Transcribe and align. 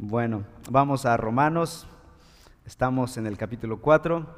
Bueno, 0.00 0.44
vamos 0.70 1.06
a 1.06 1.16
Romanos. 1.16 1.88
Estamos 2.64 3.16
en 3.16 3.26
el 3.26 3.36
capítulo 3.36 3.80
4, 3.80 4.28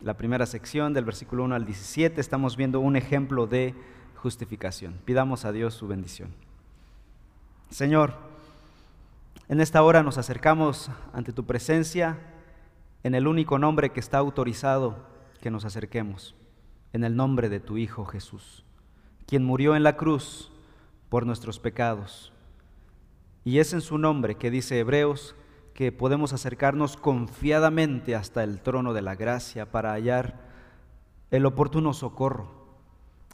la 0.00 0.14
primera 0.14 0.46
sección 0.46 0.94
del 0.94 1.04
versículo 1.04 1.44
1 1.44 1.54
al 1.54 1.66
17. 1.66 2.18
Estamos 2.18 2.56
viendo 2.56 2.80
un 2.80 2.96
ejemplo 2.96 3.46
de 3.46 3.74
justificación. 4.14 4.98
Pidamos 5.04 5.44
a 5.44 5.52
Dios 5.52 5.74
su 5.74 5.86
bendición. 5.86 6.30
Señor, 7.68 8.14
en 9.50 9.60
esta 9.60 9.82
hora 9.82 10.02
nos 10.02 10.16
acercamos 10.16 10.90
ante 11.12 11.34
tu 11.34 11.44
presencia 11.44 12.16
en 13.02 13.14
el 13.14 13.26
único 13.26 13.58
nombre 13.58 13.92
que 13.92 14.00
está 14.00 14.16
autorizado 14.16 14.96
que 15.42 15.50
nos 15.50 15.66
acerquemos, 15.66 16.34
en 16.94 17.04
el 17.04 17.16
nombre 17.16 17.50
de 17.50 17.60
tu 17.60 17.76
Hijo 17.76 18.06
Jesús, 18.06 18.64
quien 19.26 19.44
murió 19.44 19.76
en 19.76 19.82
la 19.82 19.98
cruz 19.98 20.50
por 21.10 21.26
nuestros 21.26 21.58
pecados. 21.58 22.33
Y 23.44 23.58
es 23.58 23.72
en 23.74 23.82
su 23.82 23.98
nombre 23.98 24.36
que 24.36 24.50
dice 24.50 24.78
Hebreos 24.78 25.34
que 25.74 25.92
podemos 25.92 26.32
acercarnos 26.32 26.96
confiadamente 26.96 28.14
hasta 28.14 28.42
el 28.42 28.60
trono 28.60 28.94
de 28.94 29.02
la 29.02 29.16
gracia 29.16 29.70
para 29.70 29.92
hallar 29.92 30.40
el 31.30 31.44
oportuno 31.44 31.92
socorro. 31.92 32.64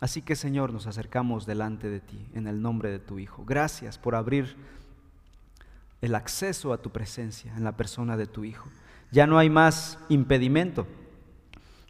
Así 0.00 0.22
que 0.22 0.34
Señor, 0.34 0.72
nos 0.72 0.86
acercamos 0.86 1.46
delante 1.46 1.88
de 1.90 2.00
ti 2.00 2.26
en 2.34 2.46
el 2.46 2.62
nombre 2.62 2.90
de 2.90 2.98
tu 2.98 3.18
Hijo. 3.18 3.44
Gracias 3.44 3.98
por 3.98 4.14
abrir 4.14 4.56
el 6.00 6.14
acceso 6.14 6.72
a 6.72 6.78
tu 6.78 6.90
presencia 6.90 7.54
en 7.54 7.62
la 7.62 7.76
persona 7.76 8.16
de 8.16 8.26
tu 8.26 8.44
Hijo. 8.44 8.68
Ya 9.12 9.26
no 9.26 9.38
hay 9.38 9.50
más 9.50 9.98
impedimento, 10.08 10.86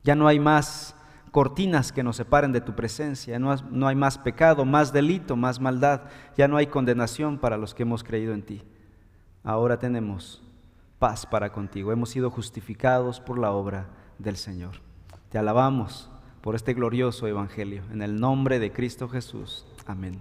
ya 0.02 0.16
no 0.16 0.26
hay 0.26 0.40
más 0.40 0.96
cortinas 1.30 1.92
que 1.92 2.02
nos 2.02 2.16
separen 2.16 2.52
de 2.52 2.60
tu 2.60 2.74
presencia, 2.74 3.38
no, 3.38 3.54
no 3.70 3.88
hay 3.88 3.94
más 3.94 4.18
pecado, 4.18 4.64
más 4.64 4.92
delito, 4.92 5.36
más 5.36 5.60
maldad, 5.60 6.02
ya 6.36 6.48
no 6.48 6.56
hay 6.56 6.66
condenación 6.66 7.38
para 7.38 7.56
los 7.56 7.74
que 7.74 7.84
hemos 7.84 8.04
creído 8.04 8.34
en 8.34 8.42
ti. 8.42 8.62
Ahora 9.44 9.78
tenemos 9.78 10.42
paz 10.98 11.26
para 11.26 11.50
contigo, 11.52 11.92
hemos 11.92 12.10
sido 12.10 12.30
justificados 12.30 13.20
por 13.20 13.38
la 13.38 13.52
obra 13.52 13.88
del 14.18 14.36
Señor. 14.36 14.76
Te 15.30 15.38
alabamos 15.38 16.10
por 16.40 16.54
este 16.54 16.74
glorioso 16.74 17.26
Evangelio, 17.26 17.82
en 17.92 18.02
el 18.02 18.20
nombre 18.20 18.58
de 18.58 18.72
Cristo 18.72 19.08
Jesús. 19.08 19.66
Amén. 19.86 20.20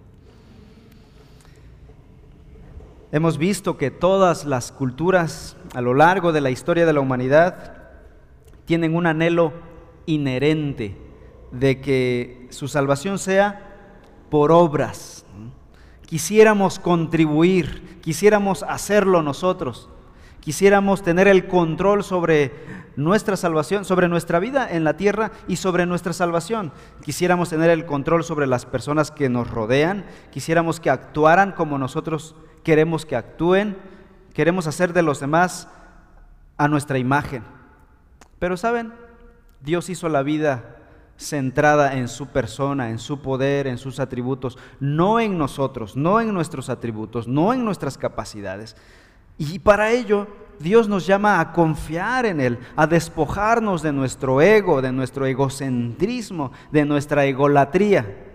Hemos 3.12 3.40
visto 3.40 3.78
que 3.78 3.90
todas 3.90 4.46
las 4.46 4.72
culturas 4.72 5.58
a 5.74 5.82
lo 5.82 5.96
largo 5.96 6.32
de 6.32 6.42
la 6.42 6.52
historia 6.52 6.86
de 6.86 6.94
la 6.94 7.00
humanidad 7.00 7.74
tienen 8.66 8.96
un 8.96 9.08
anhelo 9.08 9.52
inherente 10.10 10.98
de 11.52 11.80
que 11.82 12.48
su 12.50 12.68
salvación 12.68 13.20
sea 13.20 13.66
por 14.30 14.52
obras. 14.52 15.26
Quisiéramos 16.06 16.80
contribuir, 16.80 18.00
quisiéramos 18.02 18.64
hacerlo 18.64 19.22
nosotros, 19.22 19.90
quisiéramos 20.40 21.04
tener 21.04 21.28
el 21.28 21.48
control 21.48 22.04
sobre 22.04 22.52
nuestra 22.96 23.38
salvación, 23.38 23.86
sobre 23.86 24.08
nuestra 24.08 24.40
vida 24.40 24.68
en 24.70 24.84
la 24.84 24.98
tierra 24.98 25.32
y 25.48 25.58
sobre 25.58 25.86
nuestra 25.86 26.14
salvación. 26.14 26.72
Quisiéramos 27.04 27.50
tener 27.50 27.70
el 27.70 27.86
control 27.86 28.24
sobre 28.24 28.48
las 28.48 28.66
personas 28.66 29.12
que 29.12 29.30
nos 29.30 29.50
rodean, 29.50 30.06
quisiéramos 30.32 30.80
que 30.80 30.90
actuaran 30.90 31.52
como 31.52 31.78
nosotros 31.78 32.36
queremos 32.64 33.06
que 33.06 33.16
actúen, 33.16 33.78
queremos 34.34 34.66
hacer 34.66 34.94
de 34.94 35.04
los 35.04 35.20
demás 35.20 35.68
a 36.58 36.68
nuestra 36.68 36.98
imagen. 36.98 37.44
Pero 38.40 38.58
saben, 38.58 38.94
Dios 39.62 39.90
hizo 39.90 40.10
la 40.10 40.24
vida 40.24 40.78
centrada 41.18 41.98
en 41.98 42.08
su 42.08 42.28
persona, 42.28 42.90
en 42.90 42.98
su 42.98 43.22
poder, 43.22 43.68
en 43.68 43.78
sus 43.78 44.00
atributos, 44.00 44.58
no 44.80 45.20
en 45.20 45.38
nosotros, 45.38 45.98
no 45.98 46.22
en 46.22 46.34
nuestros 46.34 46.70
atributos, 46.70 47.28
no 47.28 47.54
en 47.54 47.66
nuestras 47.66 47.98
capacidades. 47.98 48.76
Y 49.38 49.60
para 49.60 49.92
ello 49.92 50.28
Dios 50.60 50.88
nos 50.90 51.06
llama 51.06 51.40
a 51.40 51.52
confiar 51.52 52.26
en 52.26 52.42
Él, 52.42 52.60
a 52.76 52.88
despojarnos 52.88 53.82
de 53.82 53.94
nuestro 53.94 54.42
ego, 54.42 54.82
de 54.82 54.92
nuestro 54.92 55.26
egocentrismo, 55.26 56.52
de 56.72 56.86
nuestra 56.86 57.26
egolatría. 57.26 58.28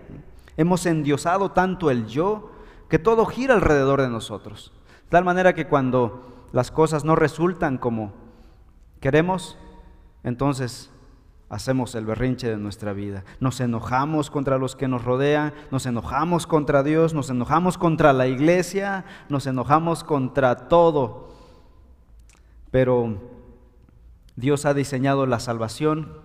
Hemos 0.57 0.85
endiosado 0.85 1.51
tanto 1.51 1.91
el 1.91 2.07
yo 2.07 2.51
que 2.89 2.99
todo 2.99 3.25
gira 3.25 3.53
alrededor 3.53 4.01
de 4.01 4.09
nosotros. 4.09 4.71
De 5.05 5.09
tal 5.09 5.23
manera 5.23 5.53
que 5.53 5.67
cuando 5.67 6.47
las 6.51 6.71
cosas 6.71 7.03
no 7.03 7.15
resultan 7.15 7.77
como 7.77 8.13
queremos, 8.99 9.57
entonces 10.23 10.89
hacemos 11.49 11.95
el 11.95 12.05
berrinche 12.05 12.49
de 12.49 12.57
nuestra 12.57 12.93
vida. 12.93 13.23
Nos 13.39 13.59
enojamos 13.59 14.29
contra 14.29 14.57
los 14.57 14.75
que 14.75 14.87
nos 14.87 15.03
rodean, 15.03 15.53
nos 15.71 15.85
enojamos 15.85 16.47
contra 16.47 16.83
Dios, 16.83 17.13
nos 17.13 17.29
enojamos 17.29 17.77
contra 17.77 18.13
la 18.13 18.27
iglesia, 18.27 19.05
nos 19.29 19.45
enojamos 19.47 20.03
contra 20.03 20.67
todo. 20.67 21.29
Pero 22.71 23.21
Dios 24.35 24.65
ha 24.65 24.73
diseñado 24.73 25.25
la 25.25 25.39
salvación 25.39 26.19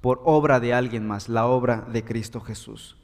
por 0.00 0.20
obra 0.24 0.60
de 0.60 0.74
alguien 0.74 1.06
más, 1.06 1.28
la 1.28 1.46
obra 1.46 1.86
de 1.90 2.04
Cristo 2.04 2.40
Jesús. 2.40 2.96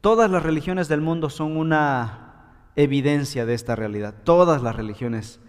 Todas 0.00 0.30
las 0.30 0.42
religiones 0.42 0.88
del 0.88 1.00
mundo 1.00 1.30
son 1.30 1.56
una 1.56 2.30
evidencia 2.76 3.44
de 3.46 3.54
esta 3.54 3.76
realidad. 3.76 4.14
Todas 4.24 4.62
las 4.62 4.76
religiones, 4.76 5.40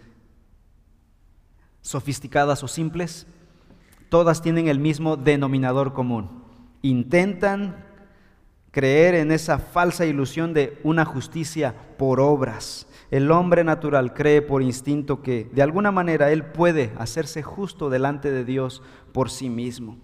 sofisticadas 1.80 2.62
o 2.62 2.68
simples, 2.68 3.26
todas 4.12 4.42
tienen 4.42 4.68
el 4.68 4.78
mismo 4.78 5.16
denominador 5.16 5.94
común. 5.94 6.42
Intentan 6.82 7.82
creer 8.70 9.14
en 9.14 9.32
esa 9.32 9.56
falsa 9.56 10.04
ilusión 10.04 10.52
de 10.52 10.78
una 10.84 11.06
justicia 11.06 11.74
por 11.96 12.20
obras. 12.20 12.86
El 13.10 13.30
hombre 13.30 13.64
natural 13.64 14.12
cree 14.12 14.42
por 14.42 14.60
instinto 14.60 15.22
que 15.22 15.48
de 15.54 15.62
alguna 15.62 15.92
manera 15.92 16.30
él 16.30 16.44
puede 16.44 16.92
hacerse 16.98 17.42
justo 17.42 17.88
delante 17.88 18.30
de 18.30 18.44
Dios 18.44 18.82
por 19.14 19.30
sí 19.30 19.48
mismo. 19.48 19.96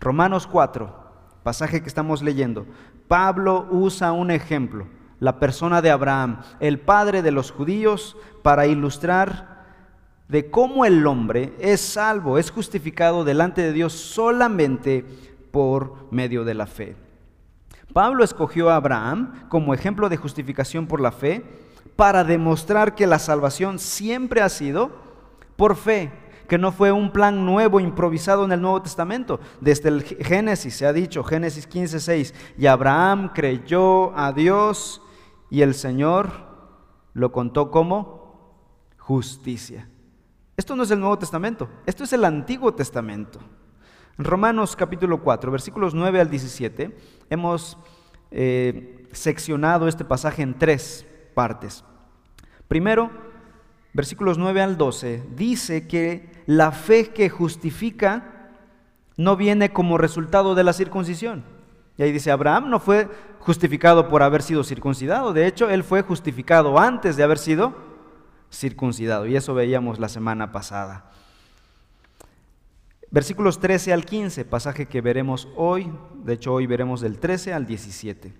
Romanos 0.00 0.46
4, 0.46 0.96
pasaje 1.42 1.82
que 1.82 1.88
estamos 1.88 2.22
leyendo, 2.22 2.64
Pablo 3.08 3.68
usa 3.70 4.12
un 4.12 4.30
ejemplo, 4.30 4.86
la 5.20 5.38
persona 5.38 5.82
de 5.82 5.90
Abraham, 5.90 6.40
el 6.60 6.80
padre 6.80 7.20
de 7.20 7.30
los 7.30 7.50
judíos, 7.50 8.16
para 8.42 8.66
ilustrar 8.66 9.53
de 10.34 10.50
cómo 10.50 10.84
el 10.84 11.06
hombre 11.06 11.52
es 11.60 11.80
salvo, 11.80 12.38
es 12.38 12.50
justificado 12.50 13.22
delante 13.22 13.62
de 13.62 13.72
Dios 13.72 13.92
solamente 13.92 15.04
por 15.52 16.08
medio 16.10 16.42
de 16.42 16.54
la 16.54 16.66
fe. 16.66 16.96
Pablo 17.92 18.24
escogió 18.24 18.68
a 18.68 18.74
Abraham 18.74 19.48
como 19.48 19.74
ejemplo 19.74 20.08
de 20.08 20.16
justificación 20.16 20.88
por 20.88 21.00
la 21.00 21.12
fe 21.12 21.44
para 21.94 22.24
demostrar 22.24 22.96
que 22.96 23.06
la 23.06 23.20
salvación 23.20 23.78
siempre 23.78 24.40
ha 24.40 24.48
sido 24.48 24.90
por 25.54 25.76
fe, 25.76 26.10
que 26.48 26.58
no 26.58 26.72
fue 26.72 26.90
un 26.90 27.12
plan 27.12 27.46
nuevo 27.46 27.78
improvisado 27.78 28.44
en 28.44 28.50
el 28.50 28.60
Nuevo 28.60 28.82
Testamento. 28.82 29.38
Desde 29.60 29.88
el 29.88 30.02
Génesis 30.02 30.74
se 30.74 30.84
ha 30.84 30.92
dicho, 30.92 31.22
Génesis 31.22 31.68
15, 31.68 32.00
6, 32.00 32.34
y 32.58 32.66
Abraham 32.66 33.30
creyó 33.32 34.18
a 34.18 34.32
Dios 34.32 35.00
y 35.48 35.62
el 35.62 35.74
Señor 35.74 36.32
lo 37.12 37.30
contó 37.30 37.70
como 37.70 38.66
justicia. 38.98 39.90
Esto 40.56 40.76
no 40.76 40.84
es 40.84 40.90
el 40.92 41.00
Nuevo 41.00 41.18
Testamento, 41.18 41.68
esto 41.84 42.04
es 42.04 42.12
el 42.12 42.24
Antiguo 42.24 42.72
Testamento. 42.74 43.40
En 44.16 44.24
Romanos 44.24 44.76
capítulo 44.76 45.20
4, 45.20 45.50
versículos 45.50 45.94
9 45.94 46.20
al 46.20 46.30
17, 46.30 46.96
hemos 47.28 47.76
eh, 48.30 49.08
seccionado 49.10 49.88
este 49.88 50.04
pasaje 50.04 50.42
en 50.42 50.56
tres 50.56 51.04
partes. 51.34 51.84
Primero, 52.68 53.10
versículos 53.94 54.38
9 54.38 54.62
al 54.62 54.76
12, 54.76 55.24
dice 55.34 55.88
que 55.88 56.30
la 56.46 56.70
fe 56.70 57.08
que 57.08 57.28
justifica 57.28 58.52
no 59.16 59.36
viene 59.36 59.72
como 59.72 59.98
resultado 59.98 60.54
de 60.54 60.62
la 60.62 60.72
circuncisión. 60.72 61.44
Y 61.96 62.04
ahí 62.04 62.12
dice, 62.12 62.30
Abraham 62.30 62.70
no 62.70 62.78
fue 62.78 63.08
justificado 63.40 64.08
por 64.08 64.22
haber 64.22 64.42
sido 64.42 64.62
circuncidado, 64.62 65.32
de 65.32 65.48
hecho, 65.48 65.68
él 65.68 65.82
fue 65.82 66.02
justificado 66.02 66.78
antes 66.78 67.16
de 67.16 67.24
haber 67.24 67.38
sido 67.38 67.83
circuncidado, 68.54 69.26
y 69.26 69.36
eso 69.36 69.54
veíamos 69.54 69.98
la 69.98 70.08
semana 70.08 70.52
pasada. 70.52 71.10
Versículos 73.10 73.60
13 73.60 73.92
al 73.92 74.04
15, 74.04 74.44
pasaje 74.44 74.86
que 74.86 75.00
veremos 75.00 75.46
hoy, 75.56 75.92
de 76.24 76.32
hecho 76.34 76.52
hoy 76.52 76.66
veremos 76.66 77.00
del 77.00 77.18
13 77.18 77.52
al 77.52 77.66
17. 77.66 78.32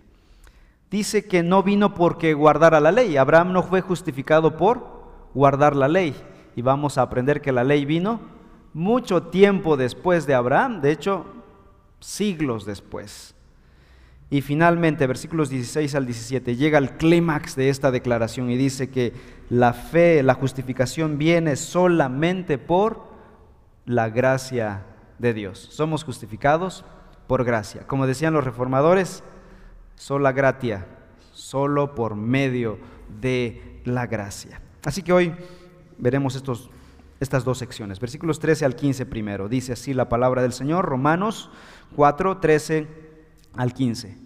Dice 0.90 1.26
que 1.26 1.42
no 1.42 1.62
vino 1.62 1.94
porque 1.94 2.34
guardara 2.34 2.80
la 2.80 2.92
ley, 2.92 3.16
Abraham 3.16 3.52
no 3.52 3.62
fue 3.62 3.80
justificado 3.80 4.56
por 4.56 5.04
guardar 5.34 5.76
la 5.76 5.88
ley. 5.88 6.14
Y 6.56 6.62
vamos 6.62 6.98
a 6.98 7.02
aprender 7.02 7.40
que 7.40 7.52
la 7.52 7.64
ley 7.64 7.84
vino 7.84 8.20
mucho 8.72 9.24
tiempo 9.24 9.76
después 9.76 10.26
de 10.26 10.34
Abraham, 10.34 10.80
de 10.80 10.92
hecho, 10.92 11.24
siglos 12.00 12.64
después. 12.64 13.33
Y 14.34 14.42
finalmente, 14.42 15.06
versículos 15.06 15.48
16 15.48 15.94
al 15.94 16.06
17, 16.06 16.56
llega 16.56 16.76
el 16.78 16.96
clímax 16.96 17.54
de 17.54 17.68
esta 17.68 17.92
declaración 17.92 18.50
y 18.50 18.56
dice 18.56 18.90
que 18.90 19.12
la 19.48 19.72
fe, 19.72 20.24
la 20.24 20.34
justificación 20.34 21.18
viene 21.18 21.54
solamente 21.54 22.58
por 22.58 23.04
la 23.86 24.08
gracia 24.10 24.86
de 25.20 25.34
Dios. 25.34 25.68
Somos 25.70 26.02
justificados 26.02 26.84
por 27.28 27.44
gracia. 27.44 27.86
Como 27.86 28.08
decían 28.08 28.34
los 28.34 28.42
reformadores, 28.42 29.22
sola 29.94 30.32
gratia, 30.32 30.88
solo 31.32 31.94
por 31.94 32.16
medio 32.16 32.80
de 33.20 33.82
la 33.84 34.08
gracia. 34.08 34.60
Así 34.84 35.04
que 35.04 35.12
hoy 35.12 35.32
veremos 35.96 36.34
estos, 36.34 36.70
estas 37.20 37.44
dos 37.44 37.58
secciones. 37.58 38.00
Versículos 38.00 38.40
13 38.40 38.64
al 38.64 38.74
15 38.74 39.06
primero. 39.06 39.48
Dice 39.48 39.74
así 39.74 39.94
la 39.94 40.08
palabra 40.08 40.42
del 40.42 40.52
Señor, 40.52 40.86
Romanos 40.86 41.50
4, 41.94 42.38
13 42.38 42.88
al 43.56 43.72
15. 43.72 44.23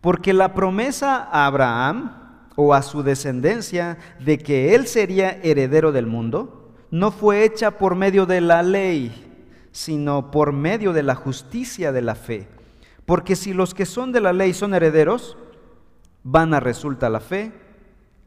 Porque 0.00 0.32
la 0.32 0.54
promesa 0.54 1.28
a 1.30 1.46
Abraham 1.46 2.12
o 2.56 2.74
a 2.74 2.82
su 2.82 3.02
descendencia 3.02 3.98
de 4.18 4.38
que 4.38 4.74
él 4.74 4.86
sería 4.86 5.30
heredero 5.42 5.92
del 5.92 6.06
mundo 6.06 6.72
no 6.90 7.10
fue 7.10 7.44
hecha 7.44 7.72
por 7.72 7.94
medio 7.94 8.26
de 8.26 8.40
la 8.40 8.62
ley, 8.62 9.12
sino 9.72 10.30
por 10.30 10.52
medio 10.52 10.92
de 10.92 11.02
la 11.02 11.14
justicia 11.14 11.92
de 11.92 12.02
la 12.02 12.14
fe. 12.14 12.48
Porque 13.06 13.36
si 13.36 13.52
los 13.52 13.74
que 13.74 13.86
son 13.86 14.12
de 14.12 14.20
la 14.20 14.32
ley 14.32 14.54
son 14.54 14.74
herederos, 14.74 15.36
vana 16.22 16.60
resulta 16.60 17.08
la 17.08 17.20
fe 17.20 17.52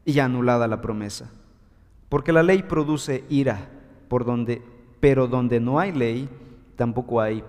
y 0.04 0.18
anulada 0.18 0.66
la 0.66 0.80
promesa. 0.80 1.30
Porque 2.08 2.32
la 2.32 2.42
ley 2.42 2.62
produce 2.62 3.24
ira, 3.28 3.68
por 4.08 4.24
donde, 4.24 4.62
pero 5.00 5.26
donde 5.26 5.60
no 5.60 5.78
hay 5.78 5.92
ley, 5.92 6.28
tampoco 6.76 7.20
hay 7.20 7.42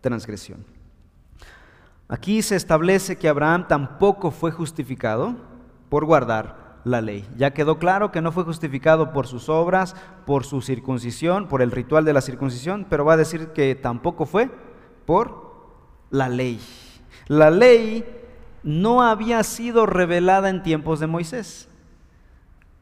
transgresión. 0.00 0.64
Aquí 2.08 2.42
se 2.42 2.56
establece 2.56 3.16
que 3.16 3.28
Abraham 3.28 3.68
tampoco 3.68 4.30
fue 4.30 4.50
justificado 4.50 5.36
por 5.88 6.04
guardar 6.04 6.80
la 6.84 7.00
ley. 7.00 7.28
Ya 7.36 7.52
quedó 7.52 7.78
claro 7.78 8.10
que 8.10 8.22
no 8.22 8.32
fue 8.32 8.44
justificado 8.44 9.12
por 9.12 9.26
sus 9.26 9.48
obras, 9.48 9.94
por 10.24 10.44
su 10.44 10.62
circuncisión, 10.62 11.48
por 11.48 11.60
el 11.60 11.70
ritual 11.70 12.04
de 12.04 12.12
la 12.12 12.20
circuncisión, 12.20 12.86
pero 12.88 13.04
va 13.04 13.14
a 13.14 13.18
decir 13.18 13.48
que 13.48 13.74
tampoco 13.74 14.26
fue 14.26 14.50
por 15.04 15.48
la 16.10 16.28
ley. 16.28 16.60
La 17.26 17.50
ley 17.50 18.04
no 18.62 19.02
había 19.02 19.42
sido 19.42 19.86
revelada 19.86 20.48
en 20.48 20.62
tiempos 20.62 21.00
de 21.00 21.06
Moisés. 21.06 21.68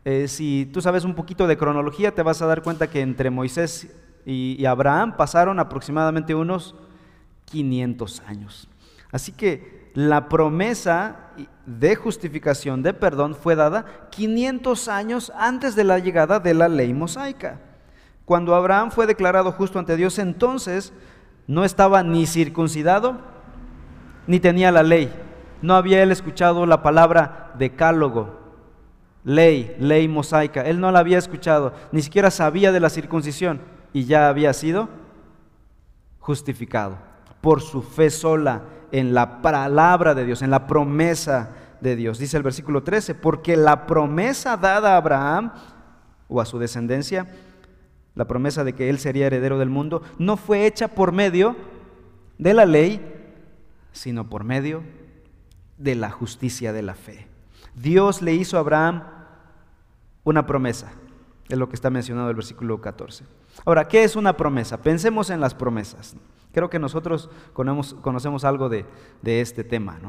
Eh, 0.05 0.29
si 0.29 0.71
tú 0.73 0.81
sabes 0.81 1.05
un 1.05 1.15
poquito 1.15 1.49
de 1.49 1.57
cronología, 1.57 2.15
te 2.15 2.23
vas 2.23 2.41
a 2.43 2.47
dar 2.47 2.63
cuenta 2.63 2.89
que 2.89 3.01
entre 3.01 3.31
Moisés 3.31 3.93
y, 4.25 4.65
Abraham 4.65 5.17
pasaron 5.17 5.59
aproximadamente 5.59 6.35
unos 6.35 6.75
500 7.47 8.23
años. 8.27 8.69
Así 9.13 9.33
que 9.33 9.91
la 9.95 10.29
promesa 10.29 11.17
de 11.65 11.97
justificación, 11.97 12.83
de 12.83 12.93
perdón, 12.93 13.35
fue 13.35 13.57
dada 13.57 14.09
500 14.11 14.89
años 14.89 15.33
antes 15.37 15.75
de 15.75 15.85
la 15.85 15.99
llegada 15.99 16.39
de 16.39 16.55
la 16.55 16.69
ley 16.69 16.93
mosaica. 16.93 17.61
Cuando 18.25 18.55
Abraham 18.55 18.91
fue 18.91 19.07
declarado 19.07 19.53
justo 19.53 19.79
ante 19.79 19.97
Dios, 19.97 20.19
entonces 20.19 20.93
no 21.47 21.65
estaba 21.65 22.03
ni 22.03 22.27
circuncidado, 22.27 23.19
ni 24.27 24.41
tenía 24.41 24.73
la 24.73 24.83
ley. 24.83 25.13
No 25.63 25.75
había 25.75 26.03
él 26.03 26.13
escuchado 26.13 26.67
la 26.67 26.83
palabra 26.83 27.53
decálogo, 27.57 28.39
ley, 29.25 29.77
ley 29.79 30.09
mosaica. 30.09 30.63
Él 30.63 30.81
no 30.81 30.93
la 30.93 30.99
había 30.99 31.19
escuchado, 31.19 31.73
ni 31.93 32.03
siquiera 32.03 32.31
sabía 32.31 32.73
de 32.73 32.81
la 32.81 32.91
circuncisión 32.91 33.61
y 33.93 34.05
ya 34.05 34.29
había 34.29 34.53
sido 34.53 34.89
justificado 36.19 36.99
por 37.41 37.63
su 37.63 37.83
fe 37.83 38.11
sola 38.11 38.63
en 38.93 39.15
la 39.15 39.43
palabra 39.43 40.15
de 40.15 40.25
Dios, 40.25 40.43
en 40.43 40.51
la 40.51 40.67
promesa 40.67 41.51
de 41.81 41.97
Dios. 41.97 42.19
Dice 42.19 42.37
el 42.37 42.43
versículo 42.43 42.83
13, 42.83 43.15
porque 43.15 43.57
la 43.57 43.87
promesa 43.87 44.57
dada 44.57 44.95
a 44.95 44.97
Abraham 44.97 45.53
o 46.29 46.41
a 46.41 46.47
su 46.47 46.59
descendencia, 46.59 47.27
la 48.15 48.27
promesa 48.27 48.65
de 48.65 48.73
que 48.73 48.89
él 48.89 48.99
sería 48.99 49.27
heredero 49.27 49.59
del 49.59 49.69
mundo, 49.69 50.03
no 50.19 50.37
fue 50.37 50.67
hecha 50.67 50.89
por 50.89 51.13
medio 51.13 51.57
de 52.39 52.55
la 52.55 52.67
ley, 52.67 53.01
sino 53.93 54.29
por 54.29 54.45
medio 54.45 54.83
de 55.79 55.95
la 55.95 56.11
justicia 56.11 56.73
de 56.73 56.83
la 56.83 56.95
fe. 56.95 57.29
Dios 57.75 58.23
le 58.23 58.33
hizo 58.33 58.57
a 58.57 58.61
Abraham 58.61 59.05
una 60.25 60.47
promesa, 60.47 60.93
es 61.49 61.59
lo 61.59 61.69
que 61.69 61.77
está 61.77 61.91
mencionado 61.91 62.27
en 62.27 62.31
el 62.31 62.37
versículo 62.37 62.81
14. 62.81 63.25
Ahora, 63.65 63.87
¿qué 63.87 64.05
es 64.05 64.17
una 64.17 64.37
promesa? 64.37 64.79
Pensemos 64.79 65.31
en 65.31 65.41
las 65.41 65.55
promesas. 65.55 66.17
Creo 66.57 66.71
que 66.71 66.79
nosotros 66.79 67.29
conocemos, 67.53 68.45
algo 68.47 68.71
de, 68.71 68.87
este 69.23 69.63
tema. 69.63 70.01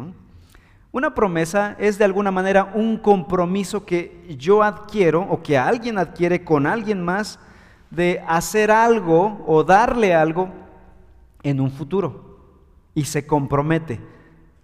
Una 0.93 1.13
promesa 1.13 1.75
es 1.77 1.97
de 1.97 2.05
alguna 2.05 2.31
manera 2.31 2.71
un 2.73 2.95
compromiso 2.99 3.85
que 3.85 4.33
yo 4.39 4.63
adquiero 4.63 5.23
o 5.23 5.43
que 5.43 5.57
alguien 5.57 5.97
adquiere 5.97 6.45
con 6.45 6.65
alguien 6.65 7.03
más 7.03 7.37
de 7.91 8.23
hacer 8.25 8.71
algo 8.71 9.43
o 9.45 9.65
darle 9.65 10.15
algo 10.15 10.47
en 11.43 11.59
un 11.59 11.69
futuro 11.69 12.39
y 12.95 13.03
se 13.03 13.27
compromete, 13.27 13.99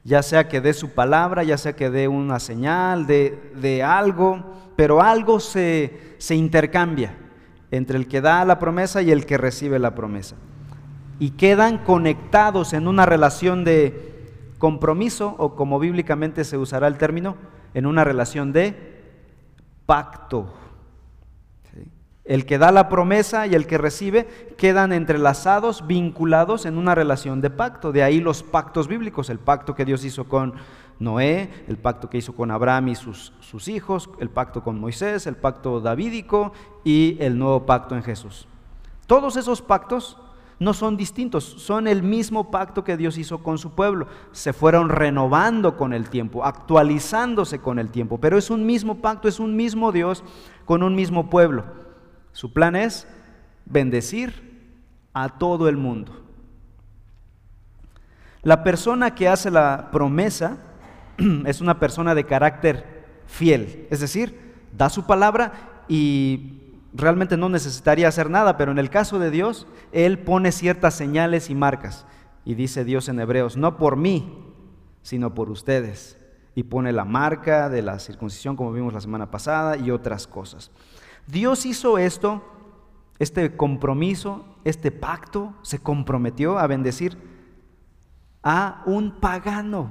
ya 0.05 0.23
sea 0.23 0.47
que 0.47 0.61
dé 0.61 0.71
su 0.73 0.91
palabra, 0.91 1.43
ya 1.43 1.57
sea 1.57 1.75
que 1.75 1.89
dé 1.89 2.07
una 2.07 2.39
señal 2.39 3.05
de, 3.07 3.83
algo, 3.85 4.41
pero 4.77 5.01
algo 5.01 5.41
se 5.41 5.91
intercambia 6.29 7.17
entre 7.71 7.97
el 7.97 8.07
que 8.07 8.21
da 8.21 8.45
la 8.45 8.57
promesa 8.57 9.01
y 9.01 9.11
el 9.11 9.25
que 9.25 9.37
recibe 9.37 9.79
la 9.79 9.93
promesa 9.93 10.37
y 11.23 11.29
quedan 11.29 11.77
conectados 11.77 12.73
en 12.73 12.85
una 12.85 13.05
relación 13.05 13.63
de 13.63 14.27
compromiso 14.57 15.35
o 15.37 15.55
como 15.55 15.79
bíblicamente 15.79 16.43
se 16.43 16.57
usará 16.57 16.85
el 16.87 16.97
término, 16.97 17.37
en 17.73 17.85
una 17.85 18.03
relación 18.03 18.51
de 18.51 18.75
pacto. 19.85 20.53
El 22.25 22.45
que 22.45 22.57
da 22.57 22.73
la 22.73 22.89
promesa 22.89 23.47
y 23.47 23.55
el 23.55 23.67
que 23.67 23.77
recibe 23.77 24.27
quedan 24.57 24.91
entrelazados, 24.91 25.87
vinculados 25.87 26.65
en 26.65 26.77
una 26.77 26.93
relación 26.93 27.39
de 27.39 27.49
pacto. 27.49 27.93
De 27.93 28.03
ahí 28.03 28.19
los 28.19 28.43
pactos 28.43 28.89
bíblicos, 28.89 29.29
el 29.29 29.39
pacto 29.39 29.75
que 29.75 29.85
Dios 29.85 30.03
hizo 30.03 30.25
con 30.25 30.55
Noé, 30.99 31.49
el 31.69 31.77
pacto 31.77 32.09
que 32.09 32.17
hizo 32.17 32.35
con 32.35 32.51
Abraham 32.51 32.89
y 32.89 32.95
sus, 32.95 33.31
sus 33.39 33.69
hijos, 33.69 34.09
el 34.19 34.29
pacto 34.29 34.61
con 34.61 34.77
Moisés, 34.77 35.25
el 35.25 35.37
pacto 35.37 35.79
davídico 35.79 36.51
y 36.83 37.15
el 37.21 37.39
nuevo 37.39 37.65
pacto 37.65 37.95
en 37.95 38.03
Jesús. 38.03 38.45
Todos 39.07 39.37
esos 39.37 39.61
pactos 39.61 40.17
no 40.63 40.73
son 40.73 40.97
distintos, 40.97 41.43
son 41.43 41.87
el 41.87 42.03
mismo 42.03 42.49
pacto 42.49 42.83
que 42.83 42.97
Dios 42.97 43.17
hizo 43.17 43.43
con 43.43 43.57
su 43.57 43.71
pueblo. 43.71 44.07
Se 44.31 44.53
fueron 44.53 44.89
renovando 44.89 45.77
con 45.77 45.93
el 45.93 46.09
tiempo, 46.09 46.45
actualizándose 46.45 47.59
con 47.59 47.79
el 47.79 47.89
tiempo, 47.89 48.19
pero 48.19 48.37
es 48.37 48.49
un 48.49 48.65
mismo 48.65 48.95
pacto, 48.95 49.27
es 49.27 49.39
un 49.39 49.55
mismo 49.55 49.91
Dios 49.91 50.23
con 50.65 50.83
un 50.83 50.95
mismo 50.95 51.29
pueblo. 51.29 51.65
Su 52.31 52.53
plan 52.53 52.75
es 52.75 53.07
bendecir 53.65 54.71
a 55.13 55.37
todo 55.37 55.67
el 55.67 55.77
mundo. 55.77 56.23
La 58.41 58.63
persona 58.63 59.15
que 59.15 59.27
hace 59.27 59.51
la 59.51 59.89
promesa 59.91 60.57
es 61.45 61.61
una 61.61 61.79
persona 61.79 62.15
de 62.15 62.25
carácter 62.25 63.03
fiel, 63.27 63.87
es 63.89 63.99
decir, 63.99 64.53
da 64.75 64.89
su 64.89 65.05
palabra 65.05 65.83
y 65.87 66.62
realmente 66.93 67.37
no 67.37 67.49
necesitaría 67.49 68.07
hacer 68.07 68.29
nada, 68.29 68.57
pero 68.57 68.71
en 68.71 68.79
el 68.79 68.89
caso 68.89 69.19
de 69.19 69.31
Dios, 69.31 69.67
Él 69.91 70.19
pone 70.19 70.51
ciertas 70.51 70.93
señales 70.93 71.49
y 71.49 71.55
marcas. 71.55 72.05
Y 72.45 72.55
dice 72.55 72.83
Dios 72.83 73.09
en 73.09 73.19
Hebreos, 73.19 73.57
no 73.57 73.77
por 73.77 73.95
mí, 73.95 74.53
sino 75.01 75.33
por 75.33 75.49
ustedes. 75.49 76.17
Y 76.55 76.63
pone 76.63 76.91
la 76.91 77.05
marca 77.05 77.69
de 77.69 77.81
la 77.81 77.99
circuncisión, 77.99 78.55
como 78.55 78.71
vimos 78.71 78.93
la 78.93 79.01
semana 79.01 79.31
pasada, 79.31 79.77
y 79.77 79.91
otras 79.91 80.27
cosas. 80.27 80.71
Dios 81.25 81.65
hizo 81.65 81.97
esto, 81.97 82.43
este 83.17 83.55
compromiso, 83.55 84.45
este 84.63 84.91
pacto, 84.91 85.53
se 85.61 85.79
comprometió 85.79 86.59
a 86.59 86.67
bendecir 86.67 87.17
a 88.43 88.83
un 88.85 89.19
pagano, 89.19 89.89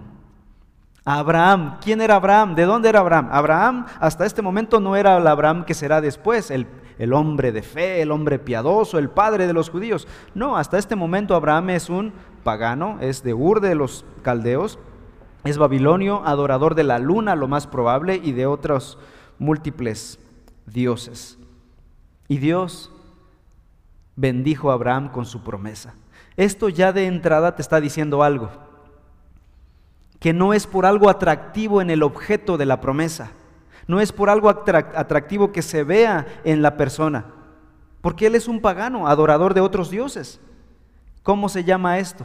Abraham. 1.05 1.79
¿Quién 1.81 2.01
era 2.01 2.17
Abraham? 2.17 2.55
¿De 2.55 2.65
dónde 2.65 2.89
era 2.89 3.01
Abraham? 3.01 3.29
Abraham 3.33 3.87
hasta 3.99 4.25
este 4.25 4.43
momento 4.43 4.79
no 4.79 4.95
era 4.95 5.17
el 5.17 5.27
Abraham 5.27 5.65
que 5.65 5.75
será 5.75 6.01
después, 6.01 6.51
el, 6.51 6.67
el 6.99 7.13
hombre 7.13 7.53
de 7.53 7.63
fe, 7.63 8.03
el 8.03 8.11
hombre 8.11 8.39
piadoso, 8.39 8.99
el 8.99 9.11
padre 9.11 9.47
de 9.47 9.53
los 9.53 9.71
judíos. 9.71 10.07
No, 10.35 10.57
hasta 10.57 10.79
este 10.79 10.97
momento 10.97 11.35
Abraham 11.35 11.71
es 11.71 11.89
un 11.89 12.13
pagano, 12.45 12.99
es 13.01 13.23
de 13.23 13.35
Ur 13.35 13.61
de 13.61 13.75
los 13.75 14.05
caldeos, 14.23 14.79
es 15.45 15.59
babilonio, 15.59 16.23
adorador 16.25 16.75
de 16.75 16.85
la 16.85 16.99
luna, 16.99 17.35
lo 17.35 17.49
más 17.49 17.67
probable, 17.67 18.21
y 18.23 18.33
de 18.33 18.47
otros 18.47 18.99
múltiples 19.39 20.19
dioses. 20.67 21.39
Y 22.29 22.39
Dios 22.39 22.93
bendijo 24.15 24.71
a 24.71 24.75
Abraham 24.75 25.11
con 25.11 25.27
su 25.27 25.43
promesa. 25.43 25.95
Esto 26.37 26.69
ya 26.69 26.93
de 26.93 27.07
entrada 27.07 27.57
te 27.57 27.63
está 27.63 27.81
diciendo 27.81 28.23
algo, 28.23 28.51
que 30.21 30.33
no 30.33 30.55
es 30.55 30.67
por 30.67 30.87
algo 30.87 31.11
atractivo 31.11 31.81
en 31.83 31.91
el 31.91 32.03
objeto 32.03 32.57
de 32.57 32.67
la 32.67 32.81
promesa 32.81 33.33
no 33.87 34.01
es 34.01 34.13
por 34.13 34.31
algo 34.31 34.49
atractivo 34.49 35.53
que 35.53 35.63
se 35.63 35.85
vea 35.85 36.27
en 36.45 36.63
la 36.63 36.77
persona, 36.77 37.27
porque 38.01 38.27
él 38.27 38.35
es 38.35 38.49
un 38.49 38.61
pagano, 38.61 39.07
adorador 39.07 39.55
de 39.55 39.61
otros 39.61 39.91
dioses. 39.91 40.41
¿Cómo 41.23 41.49
se 41.49 41.65
llama 41.65 41.99
esto? 41.99 42.25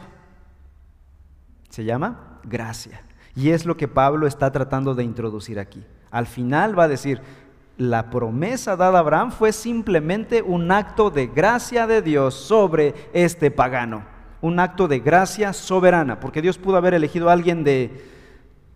Se 1.68 1.84
llama 1.84 2.40
gracia. 2.44 3.02
Y 3.36 3.50
es 3.50 3.64
lo 3.64 3.76
que 3.76 3.86
Pablo 3.86 4.26
está 4.26 4.50
tratando 4.50 4.94
de 4.94 5.04
introducir 5.04 5.60
aquí. 5.60 5.84
Al 6.10 6.26
final 6.26 6.76
va 6.76 6.84
a 6.84 6.88
decir, 6.88 7.20
la 7.76 8.10
promesa 8.10 8.74
dada 8.76 8.98
a 8.98 9.00
Abraham 9.00 9.30
fue 9.30 9.52
simplemente 9.52 10.42
un 10.42 10.72
acto 10.72 11.10
de 11.10 11.28
gracia 11.28 11.86
de 11.86 12.02
Dios 12.02 12.34
sobre 12.34 12.94
este 13.12 13.52
pagano. 13.52 14.02
Un 14.40 14.58
acto 14.58 14.88
de 14.88 14.98
gracia 14.98 15.52
soberana, 15.52 16.18
porque 16.18 16.42
Dios 16.42 16.58
pudo 16.58 16.76
haber 16.76 16.94
elegido 16.94 17.28
a 17.28 17.32
alguien 17.32 17.62
de 17.62 18.04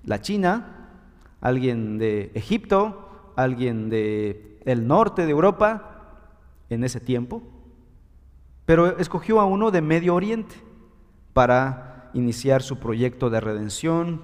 la 0.04 0.20
China, 0.20 0.81
alguien 1.42 1.98
de 1.98 2.30
Egipto 2.34 3.10
alguien 3.36 3.88
del 3.90 4.58
el 4.64 4.86
norte 4.86 5.24
de 5.24 5.32
Europa 5.32 6.28
en 6.70 6.84
ese 6.84 7.00
tiempo, 7.00 7.42
pero 8.64 8.98
escogió 8.98 9.40
a 9.40 9.44
uno 9.44 9.70
de 9.70 9.82
Medio 9.82 10.14
Oriente 10.14 10.54
para 11.32 12.10
iniciar 12.14 12.62
su 12.62 12.78
proyecto 12.78 13.30
de 13.30 13.40
redención, 13.40 14.20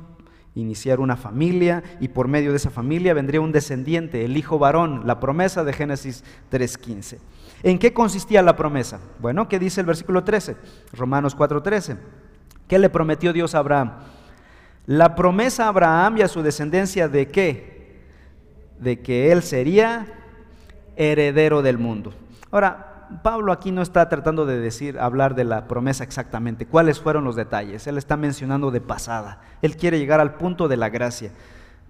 iniciar 0.55 1.01
una 1.01 1.17
familia 1.17 1.83
y 2.01 2.09
por 2.09 2.29
medio 2.29 2.51
de 2.51 2.57
esa 2.57 2.71
familia 2.71 3.15
vendría 3.15 3.41
un 3.41 3.53
descendiente, 3.53 4.25
el 4.25 4.37
hijo 4.37 4.59
varón, 4.59 5.07
la 5.07 5.21
promesa 5.21 5.65
de 5.65 5.73
Génesis 5.73 6.25
3.15. 6.51 7.19
¿En 7.63 7.79
qué 7.79 7.93
consistía 7.93 8.43
la 8.43 8.57
promesa? 8.57 9.01
Bueno, 9.19 9.49
¿qué 9.49 9.59
dice 9.59 9.81
el 9.81 9.87
versículo 9.87 10.23
13? 10.23 10.57
Romanos 10.93 11.37
4.13. 11.37 11.99
¿Qué 12.69 12.79
le 12.79 12.91
prometió 12.91 13.33
Dios 13.33 13.55
a 13.55 13.59
Abraham? 13.59 13.93
La 14.88 15.14
promesa 15.14 15.66
a 15.66 15.68
Abraham 15.68 16.16
y 16.16 16.23
a 16.23 16.28
su 16.28 16.42
descendencia 16.42 17.11
de 17.11 17.28
qué? 17.28 18.00
De 18.80 19.02
que 19.02 19.30
él 19.33 19.42
sería 19.42 20.07
heredero 20.97 21.61
del 21.61 21.76
mundo. 21.76 22.14
Ahora, 22.50 23.11
Pablo 23.23 23.52
aquí 23.52 23.71
no 23.71 23.83
está 23.83 24.09
tratando 24.09 24.47
de 24.47 24.59
decir, 24.59 24.99
hablar 24.99 25.35
de 25.35 25.45
la 25.45 25.68
promesa 25.68 26.04
exactamente, 26.04 26.64
cuáles 26.64 27.00
fueron 27.00 27.25
los 27.25 27.37
detalles. 27.37 27.87
Él 27.87 27.99
está 27.99 28.16
mencionando 28.16 28.71
de 28.71 28.80
pasada. 28.80 29.42
Él 29.61 29.76
quiere 29.76 29.99
llegar 29.99 30.21
al 30.21 30.37
punto 30.37 30.68
de 30.68 30.78
la 30.78 30.88
gracia. 30.88 31.33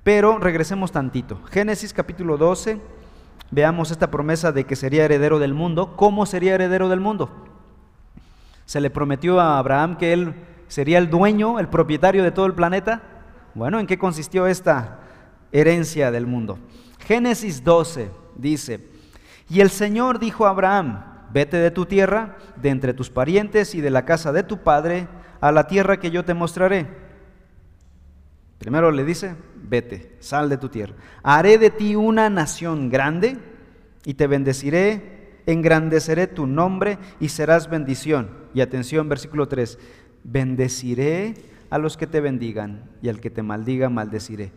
Pero 0.02 0.38
regresemos 0.38 0.90
tantito. 0.90 1.40
Génesis 1.52 1.92
capítulo 1.92 2.36
12, 2.36 2.80
veamos 3.52 3.92
esta 3.92 4.10
promesa 4.10 4.50
de 4.50 4.64
que 4.64 4.74
sería 4.74 5.04
heredero 5.04 5.38
del 5.38 5.54
mundo. 5.54 5.94
¿Cómo 5.94 6.26
sería 6.26 6.56
heredero 6.56 6.88
del 6.88 6.98
mundo? 6.98 7.30
Se 8.66 8.80
le 8.80 8.90
prometió 8.90 9.38
a 9.38 9.60
Abraham 9.60 9.96
que 9.98 10.12
él 10.12 10.34
sería 10.68 10.98
el 10.98 11.10
dueño, 11.10 11.58
el 11.58 11.68
propietario 11.68 12.22
de 12.22 12.30
todo 12.30 12.46
el 12.46 12.54
planeta. 12.54 13.02
Bueno, 13.54 13.80
¿en 13.80 13.86
qué 13.86 13.98
consistió 13.98 14.46
esta 14.46 15.00
herencia 15.50 16.10
del 16.10 16.26
mundo? 16.26 16.58
Génesis 17.00 17.64
12 17.64 18.10
dice, 18.36 18.86
y 19.48 19.60
el 19.60 19.70
Señor 19.70 20.18
dijo 20.18 20.46
a 20.46 20.50
Abraham, 20.50 21.04
vete 21.32 21.56
de 21.56 21.70
tu 21.70 21.86
tierra, 21.86 22.36
de 22.56 22.68
entre 22.68 22.94
tus 22.94 23.10
parientes 23.10 23.74
y 23.74 23.80
de 23.80 23.90
la 23.90 24.04
casa 24.04 24.32
de 24.32 24.42
tu 24.42 24.58
padre, 24.62 25.08
a 25.40 25.52
la 25.52 25.66
tierra 25.66 25.98
que 25.98 26.10
yo 26.10 26.24
te 26.24 26.34
mostraré. 26.34 26.86
Primero 28.58 28.90
le 28.90 29.04
dice, 29.04 29.36
vete, 29.54 30.16
sal 30.20 30.48
de 30.48 30.58
tu 30.58 30.68
tierra. 30.68 30.94
Haré 31.22 31.58
de 31.58 31.70
ti 31.70 31.94
una 31.94 32.28
nación 32.28 32.90
grande 32.90 33.38
y 34.04 34.14
te 34.14 34.26
bendeciré, 34.26 35.42
engrandeceré 35.46 36.26
tu 36.26 36.46
nombre 36.46 36.98
y 37.20 37.28
serás 37.28 37.70
bendición. 37.70 38.30
Y 38.54 38.60
atención, 38.60 39.08
versículo 39.08 39.46
3, 39.46 39.78
bendeciré 40.24 41.34
a 41.70 41.78
los 41.78 41.96
que 41.96 42.06
te 42.06 42.20
bendigan 42.20 42.90
y 43.02 43.08
al 43.08 43.20
que 43.20 43.30
te 43.30 43.42
maldiga 43.42 43.88
maldeciré. 43.88 44.52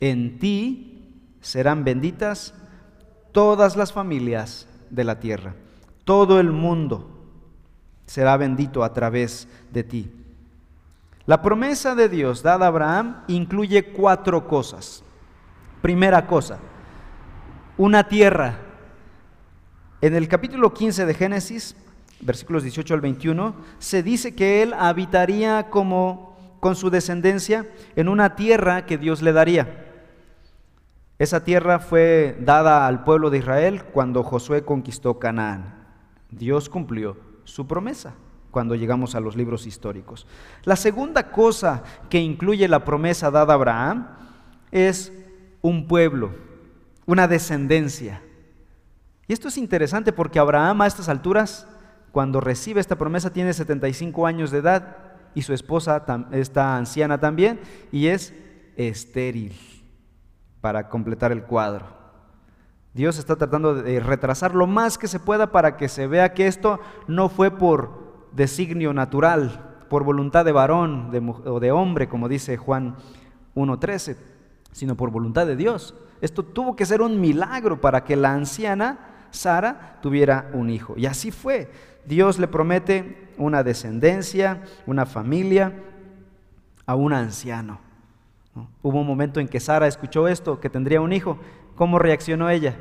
En 0.00 0.38
ti 0.38 1.12
serán 1.40 1.84
benditas 1.84 2.54
todas 3.32 3.76
las 3.76 3.92
familias 3.92 4.68
de 4.90 5.04
la 5.04 5.20
tierra. 5.20 5.54
Todo 6.04 6.40
el 6.40 6.52
mundo 6.52 7.18
será 8.06 8.36
bendito 8.36 8.82
a 8.82 8.92
través 8.92 9.48
de 9.72 9.84
ti. 9.84 10.10
La 11.26 11.42
promesa 11.42 11.94
de 11.94 12.08
Dios 12.08 12.42
dada 12.42 12.64
a 12.64 12.68
Abraham 12.68 13.22
incluye 13.28 13.92
cuatro 13.92 14.48
cosas. 14.48 15.04
Primera 15.82 16.26
cosa, 16.26 16.58
una 17.76 18.08
tierra. 18.08 18.60
En 20.00 20.14
el 20.14 20.26
capítulo 20.28 20.72
15 20.72 21.04
de 21.04 21.14
Génesis, 21.14 21.76
versículos 22.20 22.62
18 22.62 22.94
al 22.94 23.00
21, 23.00 23.54
se 23.78 24.02
dice 24.02 24.34
que 24.34 24.62
él 24.62 24.74
habitaría 24.74 25.70
como 25.70 26.36
con 26.60 26.76
su 26.76 26.90
descendencia 26.90 27.66
en 27.96 28.08
una 28.08 28.36
tierra 28.36 28.86
que 28.86 28.98
Dios 28.98 29.22
le 29.22 29.32
daría. 29.32 29.86
Esa 31.18 31.42
tierra 31.42 31.80
fue 31.80 32.36
dada 32.40 32.86
al 32.86 33.02
pueblo 33.04 33.30
de 33.30 33.38
Israel 33.38 33.84
cuando 33.84 34.22
Josué 34.22 34.64
conquistó 34.64 35.18
Canaán. 35.18 35.74
Dios 36.30 36.68
cumplió 36.68 37.16
su 37.44 37.66
promesa 37.66 38.14
cuando 38.50 38.74
llegamos 38.74 39.14
a 39.14 39.20
los 39.20 39.36
libros 39.36 39.66
históricos. 39.66 40.26
La 40.64 40.76
segunda 40.76 41.30
cosa 41.30 41.82
que 42.08 42.20
incluye 42.20 42.68
la 42.68 42.84
promesa 42.84 43.30
dada 43.30 43.52
a 43.52 43.56
Abraham 43.56 44.08
es 44.70 45.12
un 45.60 45.86
pueblo, 45.86 46.30
una 47.06 47.26
descendencia. 47.26 48.22
Y 49.26 49.32
esto 49.32 49.48
es 49.48 49.58
interesante 49.58 50.12
porque 50.12 50.38
Abraham 50.38 50.82
a 50.82 50.86
estas 50.86 51.08
alturas, 51.08 51.66
cuando 52.18 52.40
recibe 52.40 52.80
esta 52.80 52.98
promesa, 52.98 53.32
tiene 53.32 53.52
75 53.52 54.26
años 54.26 54.50
de 54.50 54.58
edad 54.58 54.96
y 55.36 55.42
su 55.42 55.52
esposa 55.52 56.04
está 56.32 56.76
anciana 56.76 57.20
también 57.20 57.60
y 57.92 58.08
es 58.08 58.34
estéril 58.74 59.52
para 60.60 60.88
completar 60.88 61.30
el 61.30 61.44
cuadro. 61.44 61.86
Dios 62.92 63.20
está 63.20 63.36
tratando 63.36 63.72
de 63.72 64.00
retrasar 64.00 64.56
lo 64.56 64.66
más 64.66 64.98
que 64.98 65.06
se 65.06 65.20
pueda 65.20 65.52
para 65.52 65.76
que 65.76 65.88
se 65.88 66.08
vea 66.08 66.34
que 66.34 66.48
esto 66.48 66.80
no 67.06 67.28
fue 67.28 67.52
por 67.52 68.26
designio 68.32 68.92
natural, 68.92 69.76
por 69.88 70.02
voluntad 70.02 70.44
de 70.44 70.50
varón 70.50 71.12
o 71.46 71.60
de 71.60 71.70
hombre, 71.70 72.08
como 72.08 72.28
dice 72.28 72.56
Juan 72.56 72.96
1.13, 73.54 74.16
sino 74.72 74.96
por 74.96 75.12
voluntad 75.12 75.46
de 75.46 75.54
Dios. 75.54 75.94
Esto 76.20 76.42
tuvo 76.42 76.74
que 76.74 76.84
ser 76.84 77.00
un 77.00 77.20
milagro 77.20 77.80
para 77.80 78.02
que 78.02 78.16
la 78.16 78.32
anciana 78.32 79.08
Sara 79.30 79.98
tuviera 80.00 80.50
un 80.52 80.68
hijo. 80.70 80.94
Y 80.96 81.06
así 81.06 81.30
fue. 81.30 81.70
Dios 82.06 82.38
le 82.38 82.48
promete 82.48 83.28
una 83.36 83.62
descendencia, 83.62 84.62
una 84.86 85.06
familia 85.06 85.72
a 86.86 86.94
un 86.94 87.12
anciano. 87.12 87.80
Hubo 88.82 89.00
un 89.00 89.06
momento 89.06 89.40
en 89.40 89.48
que 89.48 89.60
Sara 89.60 89.86
escuchó 89.86 90.26
esto, 90.26 90.60
que 90.60 90.70
tendría 90.70 91.00
un 91.00 91.12
hijo. 91.12 91.38
¿Cómo 91.76 91.98
reaccionó 91.98 92.50
ella? 92.50 92.76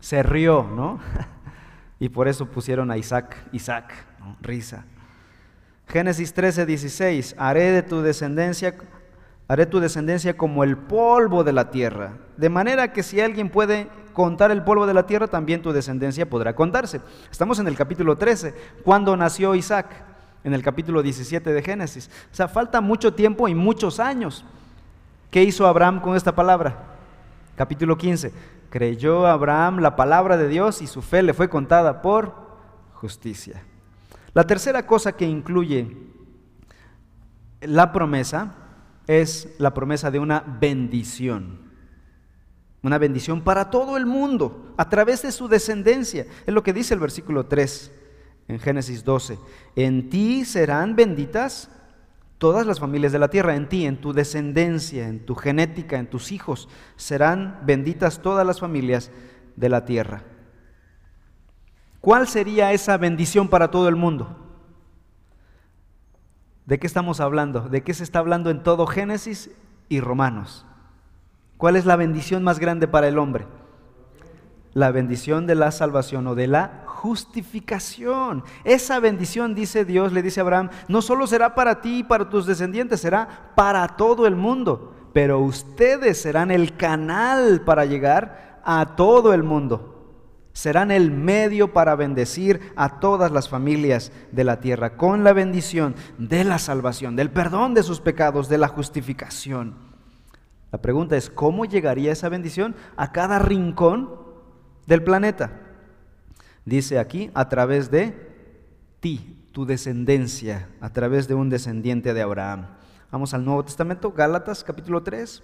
Se 0.00 0.22
rió, 0.22 0.62
¿no? 0.62 1.00
y 1.98 2.08
por 2.08 2.28
eso 2.28 2.46
pusieron 2.46 2.90
a 2.90 2.96
Isaac, 2.96 3.36
Isaac, 3.52 3.92
risa. 4.40 4.84
Génesis 5.88 6.32
13, 6.32 6.66
16, 6.66 7.36
haré 7.38 7.70
de 7.70 7.82
tu 7.82 8.02
descendencia, 8.02 8.76
haré 9.48 9.66
tu 9.66 9.78
descendencia 9.80 10.36
como 10.36 10.64
el 10.64 10.76
polvo 10.76 11.44
de 11.44 11.52
la 11.52 11.70
tierra. 11.70 12.14
De 12.36 12.48
manera 12.48 12.92
que 12.92 13.02
si 13.02 13.20
alguien 13.20 13.48
puede 13.48 13.88
contar 14.12 14.50
el 14.50 14.64
polvo 14.64 14.86
de 14.86 14.94
la 14.94 15.06
tierra, 15.06 15.28
también 15.28 15.62
tu 15.62 15.72
descendencia 15.72 16.28
podrá 16.28 16.54
contarse. 16.54 17.00
Estamos 17.30 17.58
en 17.58 17.68
el 17.68 17.76
capítulo 17.76 18.16
13, 18.16 18.54
cuando 18.82 19.16
nació 19.16 19.54
Isaac 19.54 19.86
en 20.42 20.54
el 20.54 20.62
capítulo 20.62 21.02
17 21.02 21.52
de 21.52 21.62
Génesis. 21.62 22.10
O 22.32 22.34
sea, 22.34 22.48
falta 22.48 22.80
mucho 22.80 23.14
tiempo 23.14 23.48
y 23.48 23.54
muchos 23.54 24.00
años. 24.00 24.44
¿Qué 25.30 25.42
hizo 25.42 25.66
Abraham 25.66 26.00
con 26.00 26.16
esta 26.16 26.34
palabra? 26.34 26.84
Capítulo 27.56 27.96
15. 27.96 28.32
Creyó 28.70 29.26
Abraham 29.26 29.78
la 29.78 29.96
palabra 29.96 30.36
de 30.36 30.48
Dios 30.48 30.82
y 30.82 30.86
su 30.86 31.02
fe 31.02 31.22
le 31.22 31.34
fue 31.34 31.48
contada 31.48 32.02
por 32.02 32.32
justicia. 32.94 33.62
La 34.34 34.44
tercera 34.44 34.86
cosa 34.86 35.12
que 35.12 35.26
incluye 35.26 35.96
la 37.60 37.92
promesa 37.92 38.54
es 39.06 39.54
la 39.58 39.74
promesa 39.74 40.10
de 40.10 40.18
una 40.18 40.40
bendición. 40.40 41.60
Una 42.82 42.98
bendición 42.98 43.42
para 43.42 43.70
todo 43.70 43.96
el 43.96 44.06
mundo, 44.06 44.74
a 44.76 44.88
través 44.88 45.22
de 45.22 45.32
su 45.32 45.48
descendencia. 45.48 46.26
Es 46.46 46.54
lo 46.54 46.62
que 46.62 46.72
dice 46.72 46.94
el 46.94 47.00
versículo 47.00 47.46
3 47.46 47.92
en 48.48 48.60
Génesis 48.60 49.04
12. 49.04 49.38
En 49.74 50.08
ti 50.08 50.44
serán 50.44 50.94
benditas 50.94 51.70
todas 52.38 52.66
las 52.66 52.80
familias 52.80 53.12
de 53.12 53.18
la 53.18 53.28
tierra, 53.28 53.56
en 53.56 53.68
ti, 53.68 53.86
en 53.86 54.00
tu 54.00 54.12
descendencia, 54.12 55.08
en 55.08 55.24
tu 55.24 55.34
genética, 55.34 55.98
en 55.98 56.08
tus 56.08 56.32
hijos, 56.32 56.68
serán 56.96 57.60
benditas 57.64 58.20
todas 58.20 58.46
las 58.46 58.60
familias 58.60 59.10
de 59.56 59.68
la 59.68 59.84
tierra. 59.84 60.22
¿Cuál 62.00 62.28
sería 62.28 62.72
esa 62.72 62.96
bendición 62.98 63.48
para 63.48 63.70
todo 63.70 63.88
el 63.88 63.96
mundo? 63.96 64.45
¿De 66.66 66.80
qué 66.80 66.86
estamos 66.88 67.20
hablando? 67.20 67.60
¿De 67.60 67.82
qué 67.82 67.94
se 67.94 68.02
está 68.02 68.18
hablando 68.18 68.50
en 68.50 68.64
todo 68.64 68.86
Génesis 68.86 69.50
y 69.88 70.00
Romanos? 70.00 70.66
¿Cuál 71.56 71.76
es 71.76 71.86
la 71.86 71.94
bendición 71.94 72.42
más 72.42 72.58
grande 72.58 72.88
para 72.88 73.06
el 73.06 73.18
hombre? 73.18 73.46
La 74.74 74.90
bendición 74.90 75.46
de 75.46 75.54
la 75.54 75.70
salvación 75.70 76.26
o 76.26 76.34
de 76.34 76.48
la 76.48 76.82
justificación. 76.86 78.42
Esa 78.64 78.98
bendición, 78.98 79.54
dice 79.54 79.84
Dios, 79.84 80.12
le 80.12 80.22
dice 80.22 80.40
a 80.40 80.42
Abraham, 80.42 80.70
no 80.88 81.02
solo 81.02 81.28
será 81.28 81.54
para 81.54 81.80
ti 81.80 81.98
y 81.98 82.02
para 82.02 82.28
tus 82.28 82.46
descendientes, 82.46 83.00
será 83.00 83.52
para 83.54 83.86
todo 83.86 84.26
el 84.26 84.34
mundo. 84.34 84.92
Pero 85.12 85.38
ustedes 85.38 86.20
serán 86.20 86.50
el 86.50 86.76
canal 86.76 87.62
para 87.62 87.84
llegar 87.84 88.60
a 88.64 88.96
todo 88.96 89.32
el 89.32 89.44
mundo. 89.44 89.95
Serán 90.56 90.90
el 90.90 91.10
medio 91.10 91.74
para 91.74 91.96
bendecir 91.96 92.72
a 92.76 92.98
todas 92.98 93.30
las 93.30 93.46
familias 93.46 94.10
de 94.32 94.42
la 94.42 94.58
tierra 94.58 94.96
con 94.96 95.22
la 95.22 95.34
bendición 95.34 95.94
de 96.16 96.44
la 96.44 96.58
salvación, 96.58 97.14
del 97.14 97.30
perdón 97.30 97.74
de 97.74 97.82
sus 97.82 98.00
pecados, 98.00 98.48
de 98.48 98.56
la 98.56 98.68
justificación. 98.68 99.74
La 100.72 100.80
pregunta 100.80 101.14
es, 101.14 101.28
¿cómo 101.28 101.66
llegaría 101.66 102.10
esa 102.10 102.30
bendición 102.30 102.74
a 102.96 103.12
cada 103.12 103.38
rincón 103.38 104.08
del 104.86 105.04
planeta? 105.04 105.60
Dice 106.64 106.98
aquí, 106.98 107.30
a 107.34 107.50
través 107.50 107.90
de 107.90 108.14
ti, 109.00 109.46
tu 109.52 109.66
descendencia, 109.66 110.70
a 110.80 110.88
través 110.90 111.28
de 111.28 111.34
un 111.34 111.50
descendiente 111.50 112.14
de 112.14 112.22
Abraham. 112.22 112.68
Vamos 113.12 113.34
al 113.34 113.44
Nuevo 113.44 113.62
Testamento, 113.62 114.10
Gálatas 114.10 114.64
capítulo 114.64 115.02
3. 115.02 115.42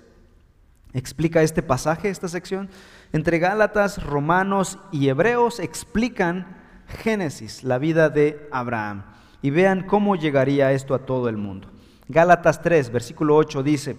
Explica 0.95 1.43
este 1.43 1.63
pasaje, 1.63 2.09
esta 2.09 2.29
sección. 2.29 2.69
Entre 3.13 3.39
Gálatas, 3.39 4.03
Romanos 4.03 4.79
y 4.91 5.09
Hebreos 5.09 5.61
explican 5.61 6.57
Génesis, 6.87 7.65
la 7.65 7.79
vida 7.79 8.09
de 8.11 8.49
Abraham. 8.51 9.05
Y 9.41 9.51
vean 9.51 9.85
cómo 9.85 10.17
llegaría 10.17 10.73
esto 10.73 10.95
a 10.95 11.01
todo 11.01 11.29
el 11.29 11.37
mundo. 11.37 11.69
Gálatas 12.09 12.63
3, 12.63 12.93
versículo 12.93 13.37
8 13.37 13.63
dice, 13.63 13.97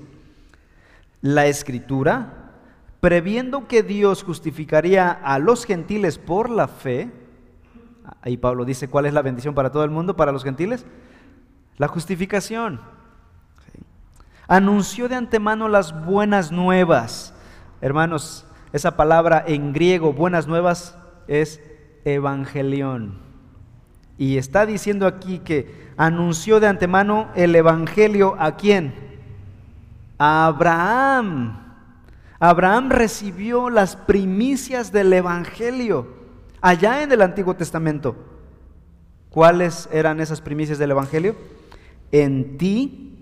la 1.22 1.48
escritura, 1.48 2.52
previendo 3.00 3.68
que 3.68 3.82
Dios 3.82 4.24
justificaría 4.24 5.10
a 5.12 5.40
los 5.40 5.66
gentiles 5.66 6.18
por 6.18 6.50
la 6.50 6.68
fe, 6.68 7.12
ahí 8.22 8.38
Pablo 8.38 8.66
dice, 8.66 8.88
¿cuál 8.90 9.06
es 9.06 9.14
la 9.14 9.22
bendición 9.22 9.56
para 9.56 9.72
todo 9.72 9.84
el 9.84 9.90
mundo, 9.90 10.16
para 10.16 10.32
los 10.32 10.44
gentiles? 10.44 10.86
La 11.78 11.88
justificación. 11.88 12.80
Anunció 14.48 15.08
de 15.08 15.16
antemano 15.16 15.68
las 15.68 16.06
buenas 16.06 16.52
nuevas. 16.52 17.34
Hermanos, 17.82 18.46
esa 18.72 18.96
palabra 18.96 19.44
en 19.48 19.74
griego, 19.74 20.14
buenas 20.14 20.48
nuevas, 20.48 20.98
es 21.28 21.62
evangelión. 22.06 23.20
Y 24.18 24.38
está 24.38 24.66
diciendo 24.66 25.08
aquí 25.08 25.40
que 25.40 25.92
anunció 25.98 26.60
de 26.60 26.68
antemano 26.68 27.30
el 27.36 27.56
evangelio 27.56 28.36
a 28.40 28.56
quién? 28.56 28.94
A 30.18 30.46
Abraham. 30.48 31.60
Abraham 32.40 32.90
recibió 32.90 33.70
las 33.70 33.96
primicias 33.96 34.92
del 34.92 35.14
evangelio 35.14 36.08
allá 36.62 37.04
en 37.04 37.12
el 37.12 37.22
Antiguo 37.22 37.56
Testamento. 37.56 38.16
¿Cuáles 39.30 39.90
eran 39.92 40.20
esas 40.20 40.42
primicias 40.42 40.78
del 40.78 40.92
evangelio? 40.92 41.36
En 42.12 42.58
ti, 42.58 43.13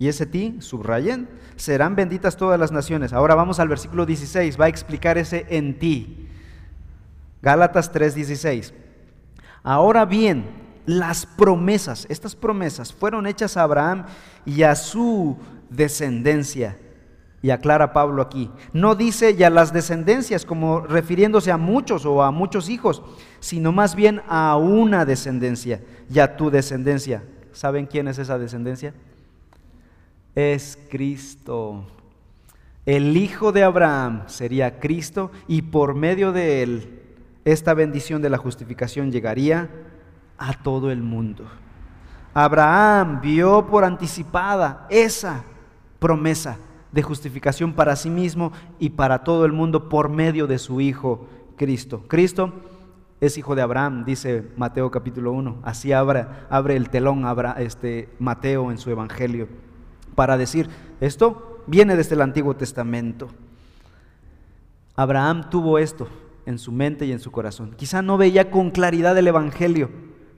y 0.00 0.08
ese 0.08 0.24
ti, 0.24 0.56
subrayen, 0.60 1.28
serán 1.56 1.94
benditas 1.94 2.38
todas 2.38 2.58
las 2.58 2.72
naciones. 2.72 3.12
Ahora 3.12 3.34
vamos 3.34 3.60
al 3.60 3.68
versículo 3.68 4.06
16, 4.06 4.58
va 4.58 4.64
a 4.64 4.68
explicar 4.68 5.18
ese 5.18 5.44
en 5.50 5.78
ti. 5.78 6.26
Gálatas 7.42 7.92
3:16. 7.92 8.72
Ahora 9.62 10.06
bien, 10.06 10.46
las 10.86 11.26
promesas, 11.26 12.06
estas 12.08 12.34
promesas 12.34 12.94
fueron 12.94 13.26
hechas 13.26 13.58
a 13.58 13.62
Abraham 13.62 14.06
y 14.46 14.62
a 14.62 14.74
su 14.74 15.36
descendencia. 15.68 16.78
Y 17.42 17.50
aclara 17.50 17.92
Pablo 17.92 18.22
aquí, 18.22 18.50
no 18.72 18.94
dice 18.94 19.36
ya 19.36 19.50
las 19.50 19.70
descendencias 19.70 20.46
como 20.46 20.80
refiriéndose 20.80 21.52
a 21.52 21.58
muchos 21.58 22.06
o 22.06 22.22
a 22.22 22.30
muchos 22.30 22.70
hijos, 22.70 23.02
sino 23.40 23.70
más 23.70 23.94
bien 23.94 24.22
a 24.28 24.56
una 24.56 25.04
descendencia 25.04 25.82
y 26.08 26.20
a 26.20 26.38
tu 26.38 26.50
descendencia. 26.50 27.22
¿Saben 27.52 27.84
quién 27.84 28.08
es 28.08 28.18
esa 28.18 28.38
descendencia? 28.38 28.94
Es 30.34 30.78
Cristo. 30.88 31.84
El 32.86 33.16
hijo 33.16 33.52
de 33.52 33.62
Abraham 33.62 34.24
sería 34.26 34.80
Cristo 34.80 35.30
y 35.48 35.62
por 35.62 35.94
medio 35.94 36.32
de 36.32 36.62
él 36.62 37.00
esta 37.44 37.74
bendición 37.74 38.22
de 38.22 38.30
la 38.30 38.38
justificación 38.38 39.10
llegaría 39.10 39.68
a 40.38 40.54
todo 40.54 40.90
el 40.90 41.02
mundo. 41.02 41.44
Abraham 42.32 43.20
vio 43.20 43.66
por 43.66 43.84
anticipada 43.84 44.86
esa 44.88 45.44
promesa 45.98 46.58
de 46.92 47.02
justificación 47.02 47.72
para 47.72 47.96
sí 47.96 48.08
mismo 48.08 48.52
y 48.78 48.90
para 48.90 49.24
todo 49.24 49.44
el 49.44 49.52
mundo 49.52 49.88
por 49.88 50.08
medio 50.08 50.46
de 50.46 50.58
su 50.58 50.80
Hijo 50.80 51.28
Cristo. 51.56 52.04
Cristo 52.08 52.52
es 53.20 53.36
hijo 53.36 53.54
de 53.54 53.62
Abraham, 53.62 54.04
dice 54.04 54.48
Mateo 54.56 54.90
capítulo 54.90 55.32
1. 55.32 55.58
Así 55.62 55.92
abre, 55.92 56.26
abre 56.48 56.76
el 56.76 56.88
telón 56.88 57.24
este, 57.58 58.08
Mateo 58.18 58.70
en 58.70 58.78
su 58.78 58.90
Evangelio 58.90 59.48
para 60.20 60.36
decir, 60.36 60.68
esto 61.00 61.62
viene 61.66 61.96
desde 61.96 62.14
el 62.14 62.20
Antiguo 62.20 62.54
Testamento. 62.54 63.30
Abraham 64.94 65.48
tuvo 65.48 65.78
esto, 65.78 66.08
en 66.44 66.58
su 66.58 66.72
mente 66.72 67.06
y 67.06 67.12
en 67.12 67.20
su 67.20 67.32
corazón. 67.32 67.72
Quizá 67.74 68.02
no 68.02 68.18
veía 68.18 68.50
con 68.50 68.70
claridad 68.70 69.16
el 69.16 69.28
Evangelio, 69.28 69.88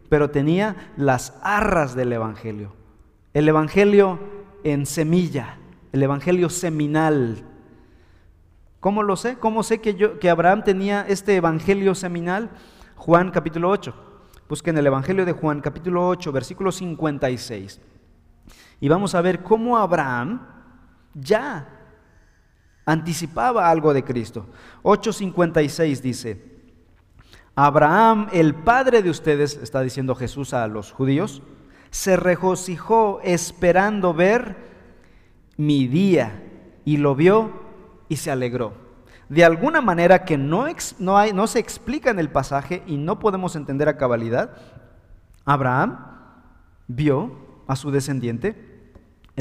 pero 0.08 0.30
tenía 0.30 0.92
las 0.96 1.36
arras 1.42 1.96
del 1.96 2.12
Evangelio. 2.12 2.74
El 3.34 3.48
Evangelio 3.48 4.20
en 4.62 4.86
semilla, 4.86 5.58
el 5.90 6.04
Evangelio 6.04 6.48
seminal. 6.48 7.42
¿Cómo 8.78 9.02
lo 9.02 9.16
sé? 9.16 9.36
¿Cómo 9.36 9.64
sé 9.64 9.80
que, 9.80 9.96
yo, 9.96 10.20
que 10.20 10.30
Abraham 10.30 10.62
tenía 10.62 11.04
este 11.08 11.34
Evangelio 11.34 11.96
seminal? 11.96 12.50
Juan 12.94 13.32
capítulo 13.32 13.68
8. 13.70 13.92
Busquen 14.48 14.78
el 14.78 14.86
Evangelio 14.86 15.24
de 15.24 15.32
Juan 15.32 15.60
capítulo 15.60 16.06
8, 16.06 16.30
versículo 16.30 16.70
56. 16.70 17.80
Y 18.82 18.88
vamos 18.88 19.14
a 19.14 19.22
ver 19.22 19.44
cómo 19.44 19.78
Abraham 19.78 20.44
ya 21.14 21.68
anticipaba 22.84 23.70
algo 23.70 23.94
de 23.94 24.02
Cristo. 24.02 24.48
8.56 24.82 26.00
dice, 26.00 26.62
Abraham, 27.54 28.26
el 28.32 28.56
padre 28.56 29.00
de 29.00 29.08
ustedes, 29.08 29.56
está 29.62 29.82
diciendo 29.82 30.16
Jesús 30.16 30.52
a 30.52 30.66
los 30.66 30.90
judíos, 30.90 31.42
se 31.90 32.16
regocijó 32.16 33.20
esperando 33.22 34.14
ver 34.14 34.56
mi 35.56 35.86
día 35.86 36.42
y 36.84 36.96
lo 36.96 37.14
vio 37.14 37.52
y 38.08 38.16
se 38.16 38.32
alegró. 38.32 38.72
De 39.28 39.44
alguna 39.44 39.80
manera 39.80 40.24
que 40.24 40.36
no, 40.36 40.66
no, 40.98 41.46
se 41.46 41.60
explica 41.60 42.10
en 42.10 42.18
el 42.18 42.32
pasaje 42.32 42.82
y 42.88 42.96
no 42.96 43.20
podemos 43.20 43.54
entender 43.54 43.88
a 43.88 43.96
cabalidad, 43.96 44.56
Abraham 45.44 46.04
vio 46.88 47.52
a 47.68 47.76
su 47.76 47.92
descendiente 47.92 48.71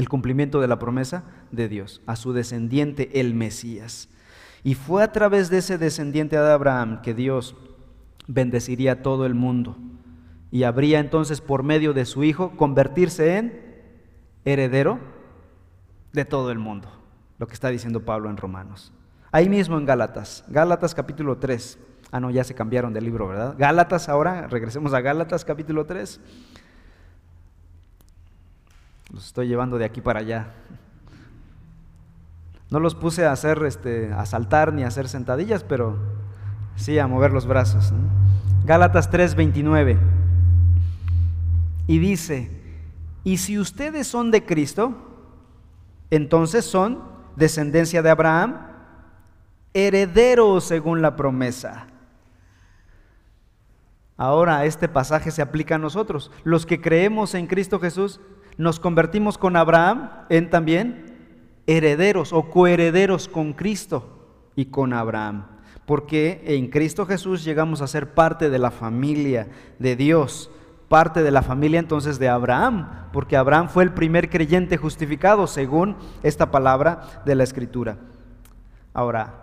el 0.02 0.08
cumplimiento 0.08 0.60
de 0.60 0.68
la 0.68 0.78
promesa 0.78 1.24
de 1.52 1.68
Dios, 1.68 2.02
a 2.06 2.16
su 2.16 2.32
descendiente 2.32 3.20
el 3.20 3.34
Mesías. 3.34 4.08
Y 4.64 4.74
fue 4.74 5.02
a 5.02 5.12
través 5.12 5.48
de 5.48 5.58
ese 5.58 5.78
descendiente 5.78 6.36
de 6.36 6.50
Abraham 6.50 7.02
que 7.02 7.14
Dios 7.14 7.56
bendeciría 8.26 8.92
a 8.92 9.02
todo 9.02 9.26
el 9.26 9.34
mundo 9.34 9.76
y 10.50 10.64
habría 10.64 10.98
entonces 10.98 11.40
por 11.40 11.62
medio 11.62 11.94
de 11.94 12.04
su 12.04 12.24
Hijo 12.24 12.56
convertirse 12.56 13.38
en 13.38 13.60
heredero 14.44 14.98
de 16.12 16.24
todo 16.24 16.50
el 16.50 16.58
mundo, 16.58 16.88
lo 17.38 17.46
que 17.46 17.54
está 17.54 17.68
diciendo 17.68 18.04
Pablo 18.04 18.28
en 18.28 18.36
Romanos. 18.36 18.92
Ahí 19.30 19.48
mismo 19.48 19.78
en 19.78 19.86
Gálatas, 19.86 20.44
Gálatas 20.48 20.94
capítulo 20.94 21.38
3. 21.38 21.78
Ah, 22.10 22.20
no, 22.20 22.30
ya 22.30 22.44
se 22.44 22.54
cambiaron 22.54 22.92
de 22.92 23.00
libro, 23.00 23.28
¿verdad? 23.28 23.54
Gálatas 23.56 24.08
ahora, 24.08 24.46
regresemos 24.48 24.92
a 24.92 25.00
Gálatas 25.00 25.44
capítulo 25.44 25.86
3. 25.86 26.20
Los 29.12 29.26
estoy 29.26 29.48
llevando 29.48 29.76
de 29.76 29.84
aquí 29.84 30.00
para 30.00 30.20
allá. 30.20 30.54
No 32.70 32.80
los 32.80 32.94
puse 32.94 33.26
a 33.26 33.32
hacer, 33.32 33.62
este, 33.64 34.12
a 34.12 34.24
saltar 34.24 34.72
ni 34.72 34.84
a 34.84 34.88
hacer 34.88 35.06
sentadillas, 35.06 35.62
pero 35.62 35.98
sí 36.76 36.98
a 36.98 37.06
mover 37.06 37.32
los 37.32 37.46
brazos. 37.46 37.92
Gálatas 38.64 39.10
3:29. 39.10 39.98
Y 41.86 41.98
dice, 41.98 42.50
y 43.24 43.36
si 43.36 43.58
ustedes 43.58 44.06
son 44.06 44.30
de 44.30 44.46
Cristo, 44.46 44.94
entonces 46.10 46.64
son 46.64 47.02
descendencia 47.36 48.00
de 48.00 48.08
Abraham, 48.08 48.66
herederos 49.74 50.64
según 50.64 51.02
la 51.02 51.16
promesa. 51.16 51.86
Ahora 54.16 54.64
este 54.64 54.88
pasaje 54.88 55.30
se 55.30 55.42
aplica 55.42 55.74
a 55.74 55.78
nosotros, 55.78 56.30
los 56.44 56.64
que 56.64 56.80
creemos 56.80 57.34
en 57.34 57.46
Cristo 57.46 57.78
Jesús 57.78 58.20
nos 58.56 58.80
convertimos 58.80 59.38
con 59.38 59.56
Abraham 59.56 60.10
en 60.28 60.50
también 60.50 61.12
herederos 61.66 62.32
o 62.32 62.50
coherederos 62.50 63.28
con 63.28 63.52
Cristo 63.52 64.26
y 64.56 64.66
con 64.66 64.92
Abraham. 64.92 65.46
Porque 65.86 66.42
en 66.44 66.68
Cristo 66.68 67.06
Jesús 67.06 67.44
llegamos 67.44 67.80
a 67.82 67.86
ser 67.86 68.14
parte 68.14 68.50
de 68.50 68.58
la 68.58 68.70
familia 68.70 69.48
de 69.78 69.96
Dios, 69.96 70.50
parte 70.88 71.22
de 71.22 71.30
la 71.30 71.42
familia 71.42 71.80
entonces 71.80 72.18
de 72.18 72.28
Abraham, 72.28 73.08
porque 73.12 73.36
Abraham 73.36 73.68
fue 73.68 73.82
el 73.84 73.92
primer 73.92 74.30
creyente 74.30 74.76
justificado 74.76 75.46
según 75.46 75.96
esta 76.22 76.50
palabra 76.50 77.22
de 77.24 77.34
la 77.34 77.44
Escritura. 77.44 77.96
Ahora, 78.94 79.42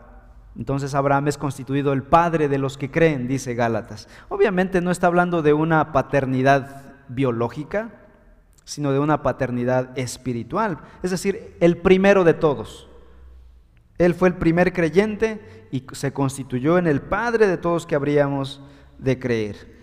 entonces 0.57 0.93
Abraham 0.93 1.27
es 1.27 1.37
constituido 1.37 1.93
el 1.93 2.03
padre 2.03 2.47
de 2.49 2.57
los 2.57 2.77
que 2.77 2.91
creen, 2.91 3.27
dice 3.27 3.55
Gálatas. 3.55 4.07
Obviamente 4.29 4.81
no 4.81 4.91
está 4.91 5.07
hablando 5.07 5.41
de 5.41 5.53
una 5.53 5.91
paternidad 5.91 6.95
biológica, 7.07 7.89
sino 8.69 8.91
de 8.91 8.99
una 8.99 9.23
paternidad 9.23 9.97
espiritual, 9.97 10.77
es 11.01 11.09
decir, 11.09 11.55
el 11.59 11.77
primero 11.77 12.23
de 12.23 12.35
todos. 12.35 12.87
Él 13.97 14.13
fue 14.13 14.27
el 14.27 14.35
primer 14.35 14.73
creyente 14.73 15.67
y 15.71 15.87
se 15.93 16.13
constituyó 16.13 16.77
en 16.77 16.85
el 16.85 17.01
Padre 17.01 17.47
de 17.47 17.57
todos 17.57 17.87
que 17.87 17.95
habríamos 17.95 18.61
de 18.99 19.17
creer. 19.17 19.75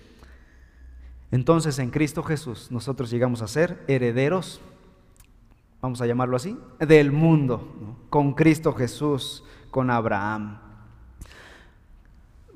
Entonces 1.33 1.81
en 1.81 1.90
Cristo 1.90 2.22
Jesús 2.22 2.70
nosotros 2.70 3.11
llegamos 3.11 3.42
a 3.42 3.49
ser 3.49 3.83
herederos, 3.88 4.61
vamos 5.83 6.01
a 6.01 6.07
llamarlo 6.07 6.37
así, 6.37 6.57
del 6.79 7.11
mundo, 7.11 7.99
con 8.09 8.35
Cristo 8.35 8.72
Jesús, 8.72 9.42
con 9.72 9.90
Abraham. 9.90 10.61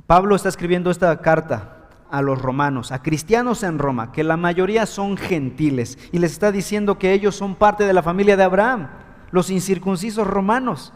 Pablo 0.06 0.36
está 0.36 0.48
escribiendo 0.48 0.92
esta 0.92 1.20
carta 1.20 1.79
a 2.11 2.23
los 2.23 2.40
romanos, 2.40 2.92
a 2.92 3.03
cristianos 3.03 3.62
en 3.62 3.79
Roma, 3.79 4.12
que 4.12 4.25
la 4.25 4.37
mayoría 4.37 4.87
son 4.87 5.16
gentiles, 5.16 5.99
y 6.12 6.18
les 6.18 6.33
está 6.33 6.53
diciendo 6.53 6.99
que 6.99 7.12
ellos 7.12 7.37
son 7.37 7.55
parte 7.55 7.85
de 7.85 7.92
la 7.92 8.03
familia 8.03 8.37
de 8.37 8.44
Abraham, 8.44 8.88
los 9.31 9.51
incircuncisos 9.51 10.27
romanos. 10.27 10.92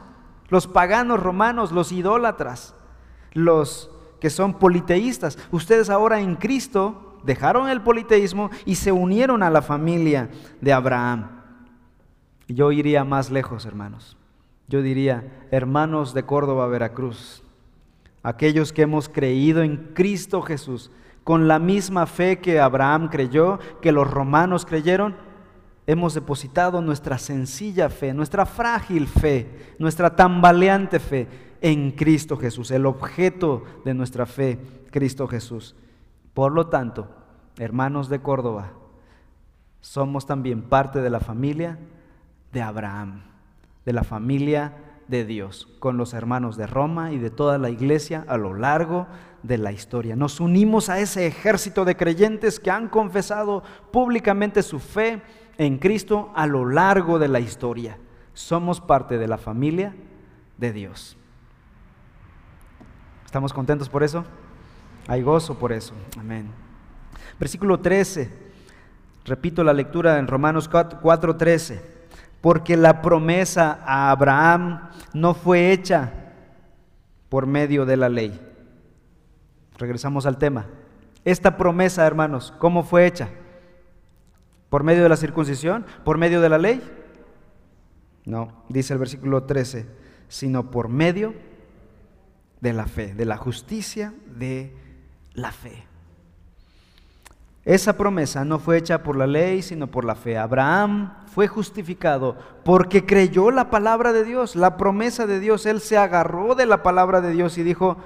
los 0.49 0.67
paganos 0.67 1.21
romanos, 1.21 1.73
los 1.73 1.91
idólatras, 1.91 2.75
los 3.33 3.91
que 4.21 4.31
son 4.31 4.55
politeístas. 4.55 5.39
Ustedes 5.51 5.91
ahora 5.91 6.21
en 6.21 6.37
Cristo 6.37 7.19
dejaron 7.25 7.69
el 7.69 7.81
politeísmo 7.81 8.51
y 8.65 8.77
se 8.77 8.93
unieron 8.93 9.43
a 9.43 9.51
la 9.51 9.63
familia 9.63 10.31
de 10.61 10.73
Abraham. 10.73 11.43
Yo 12.47 12.73
iría 12.73 13.05
más 13.05 13.31
lejos, 13.31 13.65
hermanos. 13.67 14.17
Yo 14.69 14.83
diría, 14.83 15.47
hermanos 15.51 16.15
de 16.15 16.25
Córdoba, 16.25 16.67
Veracruz, 16.69 17.43
aquellos 18.23 18.73
que 18.73 18.83
hemos 18.83 19.09
creído 19.09 19.63
en 19.63 19.93
Cristo 19.95 20.41
Jesús, 20.43 20.91
con 21.25 21.49
la 21.49 21.59
misma 21.59 22.07
fe 22.07 22.39
que 22.39 22.61
Abraham 22.61 23.09
creyó, 23.09 23.59
que 23.81 23.93
los 23.93 24.09
romanos 24.09 24.67
creyeron, 24.67 25.17
hemos 25.87 26.15
depositado 26.15 26.83
nuestra 26.83 27.19
sencilla 27.19 27.89
fe, 27.89 28.13
nuestra 28.13 28.45
frágil 28.47 29.07
fe, 29.07 29.75
nuestra 29.79 30.15
tambaleante 30.15 31.01
fe 31.01 31.27
en 31.63 31.93
Cristo 31.93 32.37
Jesús, 32.37 32.71
el 32.71 32.85
objeto 32.85 33.65
de 33.87 33.95
nuestra 33.95 34.27
fe, 34.27 34.59
Cristo 34.91 35.27
Jesús. 35.27 35.75
Por 36.35 36.53
lo 36.53 36.67
tanto, 36.67 37.09
hermanos 37.59 38.11
de 38.11 38.21
Córdoba, 38.21 38.73
somos 39.81 40.27
también 40.27 40.63
parte 40.63 41.01
de 41.01 41.11
la 41.11 41.21
familia 41.21 41.79
de 42.53 42.61
Abraham, 42.61 43.23
de 43.87 43.93
la 43.95 44.05
familia 44.05 44.77
de 45.09 45.25
Dios, 45.25 45.69
con 45.79 45.97
los 45.97 46.13
hermanos 46.13 46.57
de 46.57 46.67
Roma 46.67 47.13
y 47.13 47.19
de 47.19 47.31
toda 47.31 47.59
la 47.59 47.71
iglesia 47.71 48.25
a 48.29 48.37
lo 48.37 48.55
largo 48.55 49.07
de 49.45 49.59
la 49.59 49.73
historia. 49.73 50.17
Nos 50.17 50.41
unimos 50.41 50.89
a 50.89 50.99
ese 50.99 51.27
ejército 51.27 51.85
de 51.85 51.97
creyentes 51.97 52.59
que 52.59 52.71
han 52.71 52.89
confesado 52.89 53.63
públicamente 53.93 54.63
su 54.63 54.81
fe 54.81 55.21
en 55.59 55.79
Cristo 55.79 56.33
a 56.35 56.47
lo 56.47 56.65
largo 56.65 57.19
de 57.19 57.29
la 57.29 57.41
historia. 57.41 57.99
Somos 58.33 58.81
parte 58.81 59.19
de 59.19 59.29
la 59.29 59.37
familia 59.37 59.95
de 60.57 60.73
Dios. 60.73 61.19
¿Estamos 63.27 63.53
contentos 63.53 63.89
por 63.91 64.03
eso? 64.03 64.25
Hay 65.09 65.21
gozo 65.21 65.59
por 65.59 65.73
eso. 65.73 65.93
Amén. 66.19 66.49
Versículo 67.39 67.79
13. 67.81 68.31
Repito 69.27 69.63
la 69.63 69.75
lectura 69.75 70.19
en 70.19 70.27
Romanos 70.27 70.71
4:13. 70.71 71.83
Porque 72.41 72.79
la 72.79 73.03
promesa 73.03 73.81
a 73.85 74.11
Abraham 74.11 74.89
no 75.13 75.35
fue 75.35 75.73
hecha 75.73 76.13
por 77.29 77.47
medio 77.47 77.85
de 77.85 77.97
la 77.99 78.09
ley. 78.09 78.54
Regresamos 79.77 80.27
al 80.27 80.39
tema. 80.39 80.67
Esta 81.25 81.57
promesa, 81.57 82.07
hermanos, 82.07 82.53
¿cómo 82.59 82.83
fue 82.83 83.07
hecha? 83.07 83.29
¿Por 84.69 84.83
medio 84.83 85.03
de 85.03 85.09
la 85.09 85.17
circuncisión? 85.17 85.87
¿Por 86.05 86.19
medio 86.19 86.41
de 86.41 86.49
la 86.49 86.59
ley? 86.59 86.83
No, 88.25 88.65
dice 88.69 88.93
el 88.93 88.99
versículo 88.99 89.45
13, 89.45 89.87
sino 90.29 90.71
por 90.71 90.89
medio 90.89 91.35
de 92.61 92.73
la 92.73 92.87
fe, 92.87 93.15
de 93.15 93.25
la 93.25 93.37
justicia 93.37 94.15
de 94.27 94.75
la 95.35 95.53
fe. 95.53 95.85
Esa 97.65 97.97
promesa 97.97 98.45
no 98.45 98.59
fue 98.59 98.77
hecha 98.77 99.03
por 99.03 99.17
la 99.17 99.27
ley, 99.27 99.63
sino 99.63 99.87
por 99.87 100.05
la 100.05 100.15
fe. 100.15 100.37
Abraham 100.37 101.15
fue 101.27 101.49
justificado 101.49 102.37
porque 102.63 103.07
creyó 103.07 103.51
la 103.51 103.71
palabra 103.71 104.13
de 104.13 104.25
Dios, 104.25 104.55
la 104.55 104.77
promesa 104.77 105.27
de 105.27 105.41
Dios. 105.41 105.65
Él 105.65 105.81
se 105.81 105.97
agarró 105.97 106.55
de 106.55 106.67
la 106.67 106.83
palabra 106.83 107.23
de 107.23 107.31
Dios 107.31 107.57
y 107.57 107.63
dijo, 107.63 107.97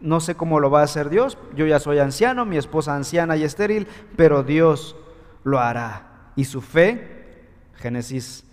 no 0.00 0.20
sé 0.20 0.34
cómo 0.34 0.60
lo 0.60 0.70
va 0.70 0.80
a 0.80 0.84
hacer 0.84 1.08
Dios, 1.10 1.38
yo 1.56 1.66
ya 1.66 1.80
soy 1.80 1.98
anciano, 1.98 2.44
mi 2.44 2.56
esposa 2.56 2.94
anciana 2.94 3.36
y 3.36 3.44
estéril, 3.44 3.86
pero 4.16 4.42
Dios 4.42 4.96
lo 5.44 5.58
hará 5.58 6.30
y 6.36 6.44
su 6.44 6.60
fe, 6.60 7.46
Génesis 7.74 8.44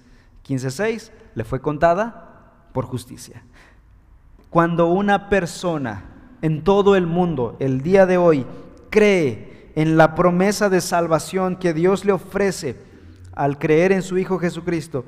15:6, 0.47 1.11
le 1.35 1.43
fue 1.43 1.61
contada 1.61 2.51
por 2.73 2.85
justicia. 2.85 3.43
Cuando 4.49 4.87
una 4.87 5.29
persona 5.29 6.05
en 6.41 6.63
todo 6.63 6.95
el 6.95 7.05
mundo, 7.05 7.57
el 7.59 7.81
día 7.81 8.05
de 8.05 8.17
hoy, 8.17 8.45
cree 8.89 9.71
en 9.75 9.97
la 9.97 10.15
promesa 10.15 10.69
de 10.69 10.81
salvación 10.81 11.57
que 11.57 11.73
Dios 11.73 12.05
le 12.05 12.13
ofrece 12.13 12.77
al 13.33 13.59
creer 13.59 13.91
en 13.91 14.01
su 14.01 14.17
Hijo 14.17 14.39
Jesucristo, 14.39 15.03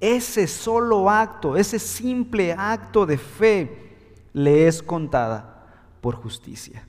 ese 0.00 0.46
solo 0.46 1.08
acto, 1.08 1.56
ese 1.56 1.78
simple 1.78 2.52
acto 2.52 3.06
de 3.06 3.16
fe 3.16 3.96
le 4.34 4.68
es 4.68 4.82
contada 4.82 5.53
por 6.04 6.16
justicia. 6.16 6.86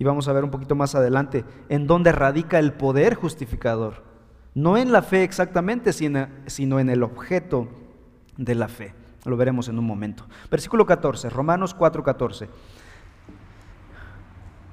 Y 0.00 0.02
vamos 0.04 0.26
a 0.26 0.32
ver 0.32 0.42
un 0.42 0.50
poquito 0.50 0.74
más 0.74 0.96
adelante 0.96 1.44
en 1.68 1.86
dónde 1.86 2.10
radica 2.10 2.58
el 2.58 2.72
poder 2.72 3.14
justificador 3.14 4.08
no 4.58 4.76
en 4.76 4.90
la 4.90 5.02
fe 5.02 5.22
exactamente, 5.22 5.92
sino 5.92 6.80
en 6.80 6.90
el 6.90 7.04
objeto 7.04 7.68
de 8.36 8.56
la 8.56 8.66
fe. 8.66 8.92
Lo 9.24 9.36
veremos 9.36 9.68
en 9.68 9.78
un 9.78 9.84
momento. 9.84 10.26
Versículo 10.50 10.84
14, 10.84 11.30
Romanos 11.30 11.74
4, 11.74 12.02
14. 12.02 12.48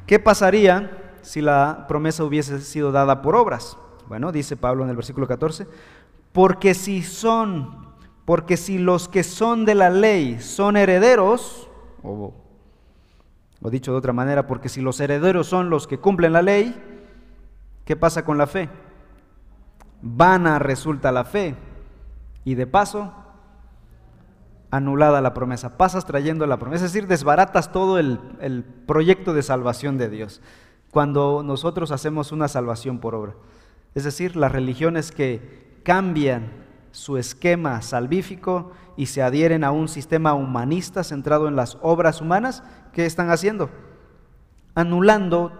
¿Qué 0.07 0.17
pasaría 0.17 1.17
si 1.21 1.39
la 1.39 1.85
promesa 1.87 2.23
hubiese 2.23 2.61
sido 2.61 2.91
dada 2.91 3.21
por 3.21 3.35
obras? 3.35 3.77
Bueno, 4.07 4.31
dice 4.31 4.57
Pablo 4.57 4.83
en 4.83 4.89
el 4.89 4.95
versículo 4.95 5.27
14, 5.27 5.67
porque 6.31 6.73
si 6.73 7.03
son, 7.03 7.93
porque 8.25 8.57
si 8.57 8.79
los 8.79 9.07
que 9.07 9.23
son 9.23 9.65
de 9.65 9.75
la 9.75 9.91
ley 9.91 10.39
son 10.39 10.77
herederos, 10.77 11.69
o, 12.01 12.33
o 13.65 13.71
dicho 13.71 13.91
de 13.91 13.97
otra 13.97 14.13
manera, 14.13 14.45
porque 14.45 14.69
si 14.69 14.79
los 14.79 14.99
herederos 14.99 15.47
son 15.47 15.71
los 15.71 15.87
que 15.87 15.97
cumplen 15.97 16.33
la 16.33 16.43
ley, 16.43 16.79
¿qué 17.83 17.95
pasa 17.95 18.23
con 18.23 18.37
la 18.37 18.45
fe? 18.45 18.69
vana 20.01 20.59
resulta 20.59 21.11
la 21.11 21.25
fe 21.25 21.55
y 22.43 22.53
de 22.53 22.67
paso 22.67 23.11
anulada 24.69 25.19
la 25.19 25.33
promesa. 25.33 25.77
Pasas 25.77 26.05
trayendo 26.05 26.45
la 26.45 26.57
promesa, 26.57 26.85
es 26.85 26.93
decir, 26.93 27.07
desbaratas 27.07 27.71
todo 27.71 27.97
el, 27.97 28.19
el 28.39 28.63
proyecto 28.63 29.33
de 29.33 29.41
salvación 29.41 29.97
de 29.97 30.09
Dios 30.09 30.41
cuando 30.91 31.41
nosotros 31.43 31.91
hacemos 31.91 32.31
una 32.31 32.47
salvación 32.47 32.99
por 32.99 33.15
obra. 33.15 33.33
Es 33.95 34.03
decir, 34.03 34.35
las 34.35 34.51
religiones 34.51 35.11
que 35.11 35.79
cambian 35.83 36.51
su 36.91 37.17
esquema 37.17 37.81
salvífico 37.81 38.71
y 38.95 39.07
se 39.07 39.21
adhieren 39.21 39.63
a 39.63 39.71
un 39.71 39.87
sistema 39.87 40.33
humanista 40.33 41.03
centrado 41.03 41.47
en 41.47 41.55
las 41.55 41.77
obras 41.81 42.21
humanas, 42.21 42.63
¿qué 42.95 43.05
están 43.05 43.29
haciendo? 43.29 43.69
Anulando 44.73 45.51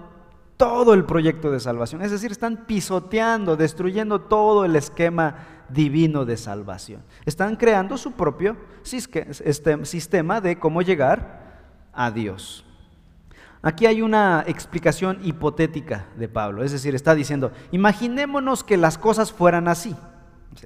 todo 0.56 0.93
el 0.93 1.04
proyecto 1.04 1.52
de 1.52 1.60
salvación. 1.60 2.02
Es 2.02 2.12
decir, 2.12 2.32
están 2.32 2.65
pisoteando, 2.65 3.58
destruyendo 3.58 4.21
todo 4.21 4.63
el 4.63 4.78
esquema 4.78 5.36
divino 5.67 6.24
de 6.24 6.38
salvación. 6.38 7.04
Están 7.26 7.58
creando 7.58 7.98
su 7.98 8.13
propio 8.13 8.56
este, 8.89 9.86
sistema 9.86 10.39
de 10.39 10.58
cómo 10.58 10.82
llegar 10.82 11.91
a 11.91 12.10
Dios. 12.10 12.63
Aquí 13.62 13.86
hay 13.86 14.02
una 14.02 14.45
explicación 14.48 15.19
hipotética 15.24 16.06
de 16.15 16.30
Pablo, 16.30 16.63
es 16.63 16.71
decir, 16.71 16.93
está 16.95 17.15
diciendo, 17.15 17.52
imaginémonos 17.71 18.63
que 18.63 18.78
las 18.78 18.98
cosas 18.98 19.34
fueran 19.34 19.67
así. 19.67 19.95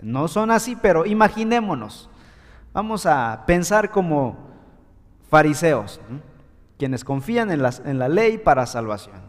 No 0.03 0.27
son 0.27 0.51
así, 0.51 0.75
pero 0.75 1.05
imaginémonos. 1.05 2.09
Vamos 2.73 3.05
a 3.07 3.45
pensar 3.47 3.89
como 3.89 4.49
fariseos, 5.29 5.99
quienes 6.79 7.03
confían 7.03 7.51
en, 7.51 7.61
en 7.85 7.99
la 7.99 8.09
ley 8.09 8.39
para 8.39 8.65
salvación. 8.65 9.21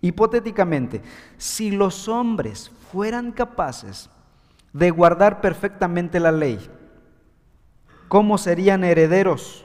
Hipotéticamente, 0.00 1.02
si 1.36 1.70
los 1.70 2.08
hombres 2.08 2.72
fueran 2.90 3.30
capaces 3.30 4.10
de 4.72 4.90
guardar 4.90 5.40
perfectamente 5.40 6.18
la 6.18 6.32
ley, 6.32 6.58
¿cómo 8.08 8.38
serían 8.38 8.82
herederos 8.82 9.64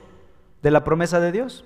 de 0.62 0.72
la 0.72 0.84
promesa 0.84 1.20
de 1.20 1.32
Dios? 1.32 1.66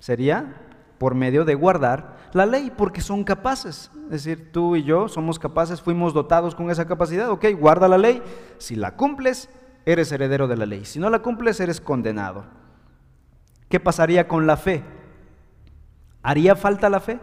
Sería 0.00 0.66
por 0.98 1.14
medio 1.14 1.44
de 1.44 1.54
guardar 1.54 2.18
la 2.32 2.46
ley, 2.46 2.72
porque 2.76 3.00
son 3.00 3.24
capaces. 3.24 3.90
Es 4.04 4.24
decir, 4.24 4.52
tú 4.52 4.76
y 4.76 4.82
yo 4.82 5.08
somos 5.08 5.38
capaces, 5.38 5.80
fuimos 5.80 6.14
dotados 6.14 6.54
con 6.54 6.70
esa 6.70 6.86
capacidad. 6.86 7.30
Ok, 7.30 7.46
guarda 7.58 7.88
la 7.88 7.98
ley. 7.98 8.22
Si 8.58 8.76
la 8.76 8.96
cumples, 8.96 9.48
eres 9.84 10.12
heredero 10.12 10.46
de 10.46 10.56
la 10.56 10.66
ley. 10.66 10.84
Si 10.84 10.98
no 10.98 11.10
la 11.10 11.20
cumples, 11.20 11.60
eres 11.60 11.80
condenado. 11.80 12.44
¿Qué 13.70 13.78
pasaría 13.78 14.26
con 14.26 14.48
la 14.48 14.56
fe? 14.56 14.82
¿Haría 16.22 16.56
falta 16.56 16.90
la 16.90 16.98
fe? 17.00 17.20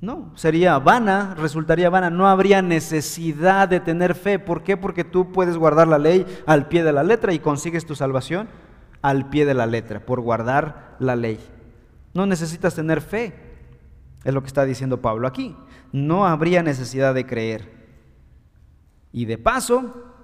No, 0.00 0.32
sería 0.34 0.78
vana, 0.78 1.34
resultaría 1.38 1.90
vana, 1.90 2.08
no 2.08 2.26
habría 2.26 2.62
necesidad 2.62 3.68
de 3.68 3.80
tener 3.80 4.14
fe. 4.14 4.38
¿Por 4.38 4.62
qué? 4.62 4.78
Porque 4.78 5.04
tú 5.04 5.32
puedes 5.32 5.58
guardar 5.58 5.88
la 5.88 5.98
ley 5.98 6.26
al 6.46 6.68
pie 6.68 6.82
de 6.82 6.92
la 6.92 7.02
letra 7.02 7.34
y 7.34 7.38
consigues 7.38 7.84
tu 7.84 7.94
salvación 7.94 8.48
al 9.02 9.28
pie 9.28 9.44
de 9.44 9.52
la 9.52 9.66
letra, 9.66 10.00
por 10.00 10.22
guardar 10.22 10.96
la 10.98 11.16
ley. 11.16 11.38
No 12.14 12.24
necesitas 12.24 12.74
tener 12.74 13.02
fe, 13.02 13.34
es 14.24 14.32
lo 14.32 14.40
que 14.40 14.48
está 14.48 14.64
diciendo 14.64 15.02
Pablo 15.02 15.28
aquí. 15.28 15.54
No 15.92 16.26
habría 16.26 16.62
necesidad 16.62 17.12
de 17.12 17.26
creer. 17.26 17.76
Y 19.12 19.26
de 19.26 19.36
paso, 19.36 20.14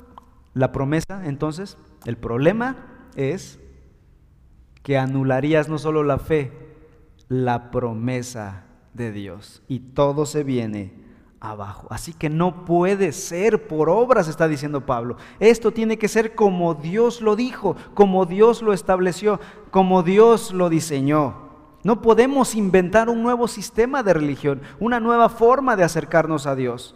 la 0.55 0.73
promesa, 0.73 1.23
entonces, 1.27 1.77
el 2.07 2.17
problema 2.17 2.77
es 3.15 3.59
que 4.83 4.99
anularías 4.99 5.69
no 5.69 5.79
solo 5.79 6.03
la 6.03 6.19
fe, 6.19 6.53
la 7.29 7.71
promesa 7.71 8.65
de 8.95 9.13
Dios. 9.13 9.63
Y 9.69 9.81
todo 9.81 10.27
se 10.27 10.45
viene 10.45 11.03
abajo. 11.41 11.89
Así 11.91 12.13
que 12.13 12.31
no 12.31 12.65
puede 12.65 13.13
ser 13.13 13.67
por 13.67 13.89
obras, 13.89 14.29
está 14.29 14.49
diciendo 14.49 14.87
Pablo. 14.87 15.17
Esto 15.41 15.73
tiene 15.73 15.99
que 15.99 16.09
ser 16.09 16.35
como 16.35 16.75
Dios 16.75 17.21
lo 17.21 17.37
dijo, 17.37 17.77
como 17.95 18.27
Dios 18.27 18.63
lo 18.63 18.73
estableció, 18.73 19.41
como 19.71 20.03
Dios 20.03 20.53
lo 20.53 20.69
diseñó. 20.69 21.51
No 21.85 22.01
podemos 22.01 22.55
inventar 22.55 23.09
un 23.09 23.23
nuevo 23.23 23.49
sistema 23.49 24.05
de 24.05 24.15
religión, 24.15 24.63
una 24.79 25.01
nueva 25.01 25.29
forma 25.29 25.75
de 25.75 25.83
acercarnos 25.83 26.47
a 26.47 26.55
Dios. 26.55 26.95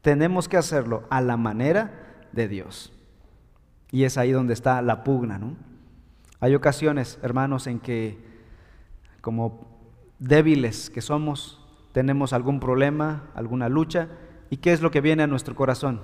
Tenemos 0.00 0.48
que 0.48 0.56
hacerlo 0.56 1.02
a 1.10 1.20
la 1.20 1.36
manera 1.36 2.26
de 2.32 2.48
Dios. 2.48 2.92
Y 3.90 4.04
es 4.04 4.16
ahí 4.16 4.32
donde 4.32 4.54
está 4.54 4.80
la 4.80 5.04
pugna, 5.04 5.38
¿no? 5.38 5.56
Hay 6.42 6.56
ocasiones, 6.56 7.20
hermanos, 7.22 7.68
en 7.68 7.78
que 7.78 8.18
como 9.20 9.64
débiles 10.18 10.90
que 10.90 11.00
somos, 11.00 11.64
tenemos 11.92 12.32
algún 12.32 12.58
problema, 12.58 13.30
alguna 13.36 13.68
lucha, 13.68 14.08
¿y 14.50 14.56
qué 14.56 14.72
es 14.72 14.82
lo 14.82 14.90
que 14.90 15.00
viene 15.00 15.22
a 15.22 15.28
nuestro 15.28 15.54
corazón? 15.54 16.00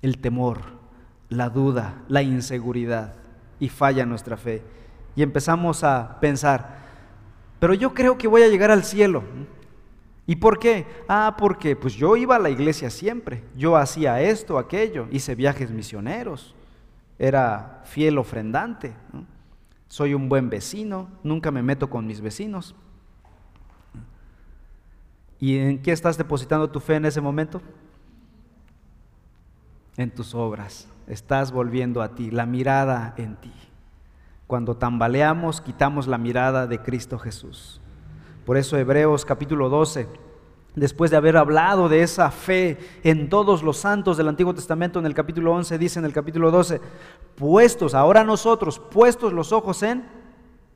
El 0.00 0.16
temor, 0.16 0.60
la 1.28 1.50
duda, 1.50 2.04
la 2.08 2.22
inseguridad, 2.22 3.16
y 3.60 3.68
falla 3.68 4.06
nuestra 4.06 4.38
fe. 4.38 4.62
Y 5.14 5.22
empezamos 5.22 5.84
a 5.84 6.20
pensar, 6.20 6.78
pero 7.58 7.74
yo 7.74 7.92
creo 7.92 8.16
que 8.16 8.28
voy 8.28 8.44
a 8.44 8.48
llegar 8.48 8.70
al 8.70 8.82
cielo. 8.82 9.24
¿Y 10.26 10.36
por 10.36 10.58
qué? 10.58 10.86
Ah, 11.06 11.36
porque 11.38 11.76
pues 11.76 11.92
yo 11.92 12.16
iba 12.16 12.36
a 12.36 12.38
la 12.38 12.48
iglesia 12.48 12.88
siempre, 12.88 13.44
yo 13.54 13.76
hacía 13.76 14.22
esto, 14.22 14.56
aquello, 14.56 15.06
hice 15.10 15.34
viajes 15.34 15.70
misioneros, 15.70 16.54
era 17.18 17.82
fiel 17.84 18.18
ofrendante, 18.18 18.94
soy 19.88 20.14
un 20.14 20.28
buen 20.28 20.50
vecino, 20.50 21.08
nunca 21.22 21.50
me 21.50 21.62
meto 21.62 21.90
con 21.90 22.06
mis 22.06 22.20
vecinos. 22.20 22.74
¿Y 25.40 25.58
en 25.58 25.82
qué 25.82 25.92
estás 25.92 26.18
depositando 26.18 26.70
tu 26.70 26.80
fe 26.80 26.96
en 26.96 27.06
ese 27.06 27.20
momento? 27.20 27.62
En 29.96 30.10
tus 30.10 30.34
obras. 30.34 30.88
Estás 31.06 31.52
volviendo 31.52 32.02
a 32.02 32.14
ti, 32.14 32.30
la 32.30 32.44
mirada 32.44 33.14
en 33.16 33.36
ti. 33.36 33.52
Cuando 34.46 34.76
tambaleamos, 34.76 35.60
quitamos 35.60 36.06
la 36.06 36.18
mirada 36.18 36.66
de 36.66 36.80
Cristo 36.80 37.18
Jesús. 37.18 37.80
Por 38.44 38.56
eso 38.56 38.76
Hebreos 38.76 39.24
capítulo 39.24 39.68
12, 39.68 40.08
después 40.78 41.10
de 41.10 41.16
haber 41.16 41.36
hablado 41.36 41.88
de 41.88 42.02
esa 42.02 42.30
fe 42.30 42.78
en 43.02 43.28
todos 43.28 43.62
los 43.62 43.78
santos 43.78 44.16
del 44.16 44.28
Antiguo 44.28 44.54
Testamento, 44.54 44.98
en 44.98 45.06
el 45.06 45.14
capítulo 45.14 45.52
11 45.52 45.78
dice 45.78 45.98
en 45.98 46.04
el 46.04 46.12
capítulo 46.12 46.50
12, 46.50 46.80
puestos, 47.34 47.94
ahora 47.94 48.24
nosotros, 48.24 48.78
puestos 48.78 49.32
los 49.32 49.52
ojos 49.52 49.82
en, 49.82 50.04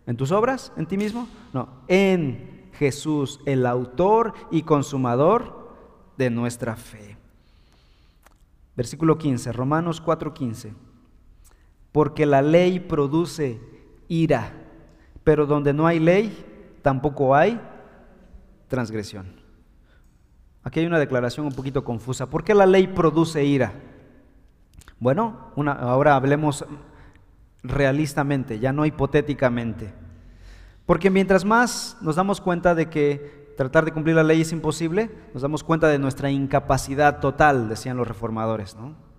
en 0.06 0.16
tus 0.16 0.32
obras, 0.32 0.72
en 0.76 0.86
ti 0.86 0.96
mismo, 0.96 1.28
no, 1.52 1.68
en 1.88 2.70
Jesús, 2.74 3.40
el 3.46 3.66
autor 3.66 4.34
y 4.50 4.62
consumador 4.62 5.62
de 6.16 6.30
nuestra 6.30 6.76
fe. 6.76 7.16
Versículo 8.76 9.18
15, 9.18 9.52
Romanos 9.52 10.02
4:15. 10.02 10.72
Porque 11.92 12.24
la 12.24 12.40
ley 12.40 12.80
produce 12.80 13.60
ira, 14.08 14.52
pero 15.24 15.46
donde 15.46 15.74
no 15.74 15.86
hay 15.86 16.00
ley, 16.00 16.78
tampoco 16.80 17.34
hay 17.34 17.60
transgresión. 18.68 19.41
Aquí 20.64 20.80
hay 20.80 20.86
una 20.86 20.98
declaración 20.98 21.46
un 21.46 21.52
poquito 21.52 21.82
confusa. 21.82 22.26
¿Por 22.26 22.44
qué 22.44 22.54
la 22.54 22.66
ley 22.66 22.86
produce 22.86 23.44
ira? 23.44 23.72
Bueno, 25.00 25.52
ahora 25.56 26.14
hablemos 26.14 26.64
realistamente, 27.64 28.60
ya 28.60 28.72
no 28.72 28.86
hipotéticamente. 28.86 29.92
Porque 30.86 31.10
mientras 31.10 31.44
más 31.44 31.96
nos 32.00 32.16
damos 32.16 32.40
cuenta 32.40 32.74
de 32.74 32.88
que 32.88 33.54
tratar 33.56 33.84
de 33.84 33.92
cumplir 33.92 34.16
la 34.16 34.22
ley 34.22 34.42
es 34.42 34.52
imposible, 34.52 35.10
nos 35.32 35.42
damos 35.42 35.64
cuenta 35.64 35.88
de 35.88 35.98
nuestra 35.98 36.30
incapacidad 36.30 37.20
total, 37.20 37.68
decían 37.68 37.96
los 37.96 38.08
reformadores, 38.08 38.76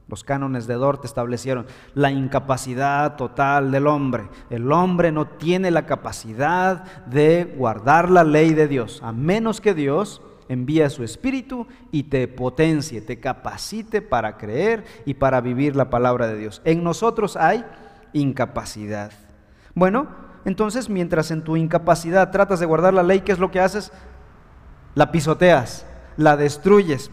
Los 0.07 0.23
cánones 0.23 0.67
de 0.67 0.75
Dort 0.75 1.05
establecieron 1.05 1.65
la 1.93 2.11
incapacidad 2.11 3.15
total 3.15 3.71
del 3.71 3.87
hombre. 3.87 4.29
El 4.49 4.71
hombre 4.71 5.11
no 5.11 5.27
tiene 5.27 5.71
la 5.71 5.85
capacidad 5.85 7.05
de 7.05 7.55
guardar 7.57 8.09
la 8.09 8.23
ley 8.23 8.53
de 8.53 8.67
Dios, 8.67 9.01
a 9.03 9.11
menos 9.11 9.61
que 9.61 9.73
Dios 9.73 10.21
envíe 10.49 10.89
su 10.89 11.03
espíritu 11.03 11.67
y 11.91 12.03
te 12.03 12.27
potencie, 12.27 13.01
te 13.01 13.19
capacite 13.19 14.01
para 14.01 14.37
creer 14.37 14.83
y 15.05 15.15
para 15.15 15.41
vivir 15.41 15.75
la 15.75 15.89
palabra 15.89 16.27
de 16.27 16.37
Dios. 16.37 16.61
En 16.65 16.83
nosotros 16.83 17.35
hay 17.35 17.65
incapacidad. 18.13 19.11
Bueno, 19.75 20.07
entonces 20.45 20.89
mientras 20.89 21.31
en 21.31 21.43
tu 21.43 21.55
incapacidad 21.55 22.31
tratas 22.31 22.59
de 22.59 22.65
guardar 22.65 22.93
la 22.93 23.03
ley, 23.03 23.21
¿qué 23.21 23.31
es 23.31 23.39
lo 23.39 23.51
que 23.51 23.59
haces? 23.59 23.91
La 24.95 25.11
pisoteas, 25.11 25.85
la 26.17 26.37
destruyes. 26.37 27.11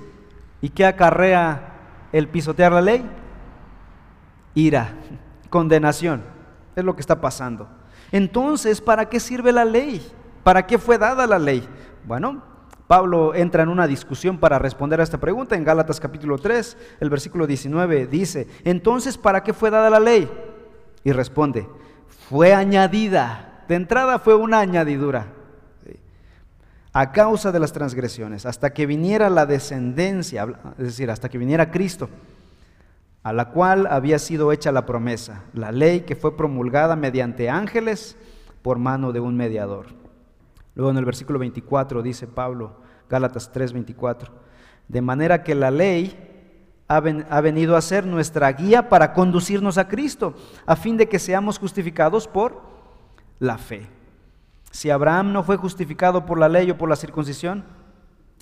¿Y 0.60 0.70
qué 0.70 0.84
acarrea 0.84 2.08
el 2.12 2.28
pisotear 2.28 2.72
la 2.72 2.82
ley? 2.82 3.08
Ira, 4.54 4.92
condenación. 5.48 6.22
Es 6.76 6.84
lo 6.84 6.94
que 6.94 7.00
está 7.00 7.20
pasando. 7.20 7.68
Entonces, 8.12 8.80
¿para 8.80 9.08
qué 9.08 9.20
sirve 9.20 9.52
la 9.52 9.64
ley? 9.64 10.06
¿Para 10.42 10.66
qué 10.66 10.78
fue 10.78 10.98
dada 10.98 11.26
la 11.26 11.38
ley? 11.38 11.66
Bueno, 12.04 12.42
Pablo 12.90 13.36
entra 13.36 13.62
en 13.62 13.68
una 13.68 13.86
discusión 13.86 14.38
para 14.38 14.58
responder 14.58 14.98
a 14.98 15.04
esta 15.04 15.18
pregunta. 15.18 15.54
En 15.54 15.62
Gálatas 15.62 16.00
capítulo 16.00 16.38
3, 16.38 16.76
el 16.98 17.08
versículo 17.08 17.46
19 17.46 18.08
dice, 18.08 18.48
entonces, 18.64 19.16
¿para 19.16 19.44
qué 19.44 19.52
fue 19.52 19.70
dada 19.70 19.88
la 19.90 20.00
ley? 20.00 20.28
Y 21.04 21.12
responde, 21.12 21.68
fue 22.28 22.52
añadida. 22.52 23.62
De 23.68 23.76
entrada 23.76 24.18
fue 24.18 24.34
una 24.34 24.58
añadidura. 24.58 25.28
A 26.92 27.12
causa 27.12 27.52
de 27.52 27.60
las 27.60 27.72
transgresiones, 27.72 28.44
hasta 28.44 28.72
que 28.72 28.86
viniera 28.86 29.30
la 29.30 29.46
descendencia, 29.46 30.48
es 30.76 30.84
decir, 30.86 31.12
hasta 31.12 31.28
que 31.28 31.38
viniera 31.38 31.70
Cristo, 31.70 32.08
a 33.22 33.32
la 33.32 33.50
cual 33.50 33.86
había 33.86 34.18
sido 34.18 34.50
hecha 34.50 34.72
la 34.72 34.84
promesa, 34.84 35.44
la 35.52 35.70
ley 35.70 36.00
que 36.00 36.16
fue 36.16 36.36
promulgada 36.36 36.96
mediante 36.96 37.50
ángeles 37.50 38.16
por 38.62 38.80
mano 38.80 39.12
de 39.12 39.20
un 39.20 39.36
mediador. 39.36 39.86
Luego 40.74 40.90
en 40.90 40.98
el 40.98 41.04
versículo 41.04 41.38
24 41.38 42.02
dice 42.02 42.26
Pablo, 42.26 42.79
Gálatas 43.10 43.52
3:24, 43.52 44.30
de 44.86 45.02
manera 45.02 45.42
que 45.42 45.56
la 45.56 45.72
ley 45.72 46.16
ha, 46.86 47.40
venido 47.40 47.76
a 47.76 47.80
ser 47.82 48.06
nuestra 48.06 48.50
guía 48.52 48.88
para 48.88 49.12
conducirnos 49.12 49.78
a 49.78 49.88
Cristo, 49.88 50.34
a 50.66 50.76
fin 50.76 50.96
de 50.96 51.08
que 51.08 51.18
seamos 51.18 51.58
justificados 51.58 52.26
por 52.26 52.62
la 53.38 53.58
fe. 53.58 53.86
Si 54.70 54.90
Abraham 54.90 55.32
no 55.32 55.42
fue 55.42 55.56
justificado 55.56 56.24
por 56.24 56.38
la 56.38 56.48
ley 56.48 56.70
o 56.70 56.78
por 56.78 56.88
la 56.88 56.96
circuncisión, 56.96 57.64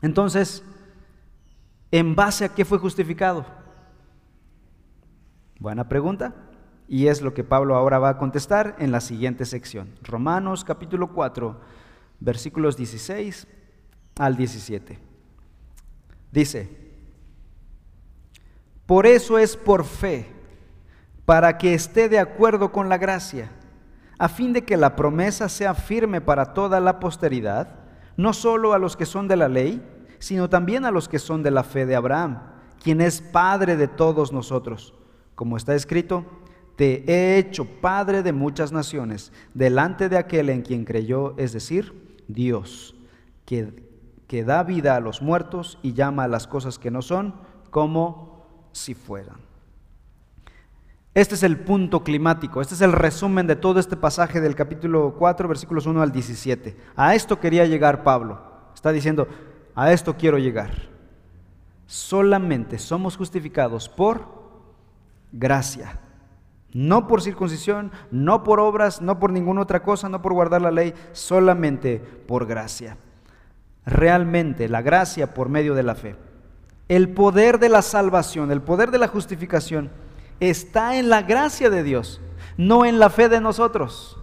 entonces, 0.00 0.62
¿en 1.90 2.14
base 2.14 2.44
a 2.44 2.48
qué 2.50 2.64
fue 2.64 2.78
justificado? 2.78 3.44
Buena 5.58 5.88
pregunta. 5.88 6.34
Y 6.88 7.08
es 7.08 7.20
lo 7.20 7.34
que 7.34 7.44
Pablo 7.44 7.74
ahora 7.74 7.98
va 7.98 8.10
a 8.10 8.18
contestar 8.18 8.76
en 8.78 8.92
la 8.92 9.02
siguiente 9.02 9.44
sección. 9.44 9.94
Romanos 10.02 10.64
capítulo 10.64 11.12
4, 11.12 11.60
versículos 12.20 12.78
16 12.78 13.46
al 14.18 14.36
17. 14.36 14.98
Dice, 16.30 16.68
por 18.86 19.06
eso 19.06 19.38
es 19.38 19.56
por 19.56 19.84
fe, 19.84 20.26
para 21.24 21.58
que 21.58 21.74
esté 21.74 22.08
de 22.08 22.18
acuerdo 22.18 22.72
con 22.72 22.88
la 22.88 22.98
gracia, 22.98 23.50
a 24.18 24.28
fin 24.28 24.52
de 24.52 24.64
que 24.64 24.76
la 24.76 24.96
promesa 24.96 25.48
sea 25.48 25.74
firme 25.74 26.20
para 26.20 26.52
toda 26.52 26.80
la 26.80 26.98
posteridad, 26.98 27.76
no 28.16 28.32
solo 28.32 28.72
a 28.72 28.78
los 28.78 28.96
que 28.96 29.06
son 29.06 29.28
de 29.28 29.36
la 29.36 29.48
ley, 29.48 29.82
sino 30.18 30.48
también 30.48 30.84
a 30.84 30.90
los 30.90 31.08
que 31.08 31.18
son 31.18 31.42
de 31.42 31.50
la 31.50 31.62
fe 31.62 31.86
de 31.86 31.96
Abraham, 31.96 32.40
quien 32.82 33.00
es 33.00 33.20
Padre 33.20 33.76
de 33.76 33.88
todos 33.88 34.32
nosotros. 34.32 34.94
Como 35.34 35.56
está 35.56 35.74
escrito, 35.74 36.24
te 36.76 37.04
he 37.06 37.38
hecho 37.38 37.64
Padre 37.64 38.22
de 38.22 38.32
muchas 38.32 38.72
naciones, 38.72 39.32
delante 39.54 40.08
de 40.08 40.16
aquel 40.16 40.48
en 40.48 40.62
quien 40.62 40.84
creyó, 40.84 41.34
es 41.36 41.52
decir, 41.52 42.22
Dios, 42.26 42.96
que, 43.44 43.87
que 44.28 44.44
da 44.44 44.62
vida 44.62 44.94
a 44.94 45.00
los 45.00 45.22
muertos 45.22 45.78
y 45.82 45.94
llama 45.94 46.24
a 46.24 46.28
las 46.28 46.46
cosas 46.46 46.78
que 46.78 46.90
no 46.90 47.02
son 47.02 47.34
como 47.70 48.46
si 48.72 48.94
fueran. 48.94 49.38
Este 51.14 51.34
es 51.34 51.42
el 51.42 51.58
punto 51.58 52.04
climático, 52.04 52.60
este 52.60 52.74
es 52.74 52.80
el 52.82 52.92
resumen 52.92 53.46
de 53.46 53.56
todo 53.56 53.80
este 53.80 53.96
pasaje 53.96 54.40
del 54.40 54.54
capítulo 54.54 55.16
4, 55.18 55.48
versículos 55.48 55.86
1 55.86 56.00
al 56.00 56.12
17. 56.12 56.76
A 56.94 57.14
esto 57.14 57.40
quería 57.40 57.64
llegar 57.64 58.04
Pablo. 58.04 58.40
Está 58.74 58.92
diciendo, 58.92 59.26
a 59.74 59.90
esto 59.90 60.16
quiero 60.16 60.38
llegar. 60.38 60.70
Solamente 61.86 62.78
somos 62.78 63.16
justificados 63.16 63.88
por 63.88 64.28
gracia, 65.32 65.98
no 66.72 67.08
por 67.08 67.22
circuncisión, 67.22 67.90
no 68.10 68.44
por 68.44 68.60
obras, 68.60 69.00
no 69.00 69.18
por 69.18 69.32
ninguna 69.32 69.62
otra 69.62 69.82
cosa, 69.82 70.08
no 70.10 70.20
por 70.20 70.34
guardar 70.34 70.60
la 70.60 70.70
ley, 70.70 70.92
solamente 71.12 71.98
por 71.98 72.46
gracia. 72.46 72.98
Realmente 73.88 74.68
la 74.68 74.82
gracia 74.82 75.32
por 75.32 75.48
medio 75.48 75.74
de 75.74 75.82
la 75.82 75.94
fe. 75.94 76.14
El 76.88 77.08
poder 77.08 77.58
de 77.58 77.70
la 77.70 77.80
salvación, 77.80 78.50
el 78.50 78.60
poder 78.60 78.90
de 78.90 78.98
la 78.98 79.08
justificación 79.08 79.90
está 80.40 80.98
en 80.98 81.08
la 81.08 81.22
gracia 81.22 81.70
de 81.70 81.82
Dios, 81.82 82.20
no 82.58 82.84
en 82.84 82.98
la 82.98 83.08
fe 83.08 83.30
de 83.30 83.40
nosotros. 83.40 84.18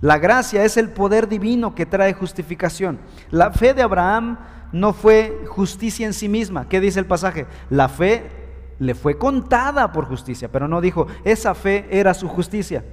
La 0.00 0.18
gracia 0.18 0.64
es 0.64 0.76
el 0.76 0.90
poder 0.90 1.28
divino 1.28 1.74
que 1.74 1.84
trae 1.84 2.14
justificación. 2.14 3.00
La 3.30 3.50
fe 3.50 3.74
de 3.74 3.82
Abraham 3.82 4.38
no 4.72 4.92
fue 4.92 5.44
justicia 5.48 6.06
en 6.06 6.14
sí 6.14 6.28
misma. 6.28 6.68
¿Qué 6.68 6.80
dice 6.80 7.00
el 7.00 7.06
pasaje? 7.06 7.46
La 7.70 7.88
fe 7.88 8.30
le 8.78 8.94
fue 8.94 9.18
contada 9.18 9.90
por 9.90 10.06
justicia, 10.06 10.50
pero 10.50 10.68
no 10.68 10.80
dijo, 10.80 11.08
esa 11.24 11.56
fe 11.56 11.88
era 11.90 12.14
su 12.14 12.28
justicia. 12.28 12.84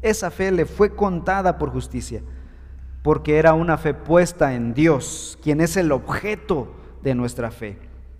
Esa 0.00 0.30
fe 0.30 0.50
le 0.50 0.64
fue 0.64 0.94
contada 0.94 1.58
por 1.58 1.70
justicia, 1.70 2.22
porque 3.02 3.38
era 3.38 3.54
una 3.54 3.78
fe 3.78 3.94
puesta 3.94 4.54
en 4.54 4.74
Dios, 4.74 5.38
quien 5.42 5.60
es 5.60 5.76
el 5.76 5.92
objeto 5.92 6.72
de 7.02 7.14
nuestra 7.14 7.50
fe. 7.50 7.78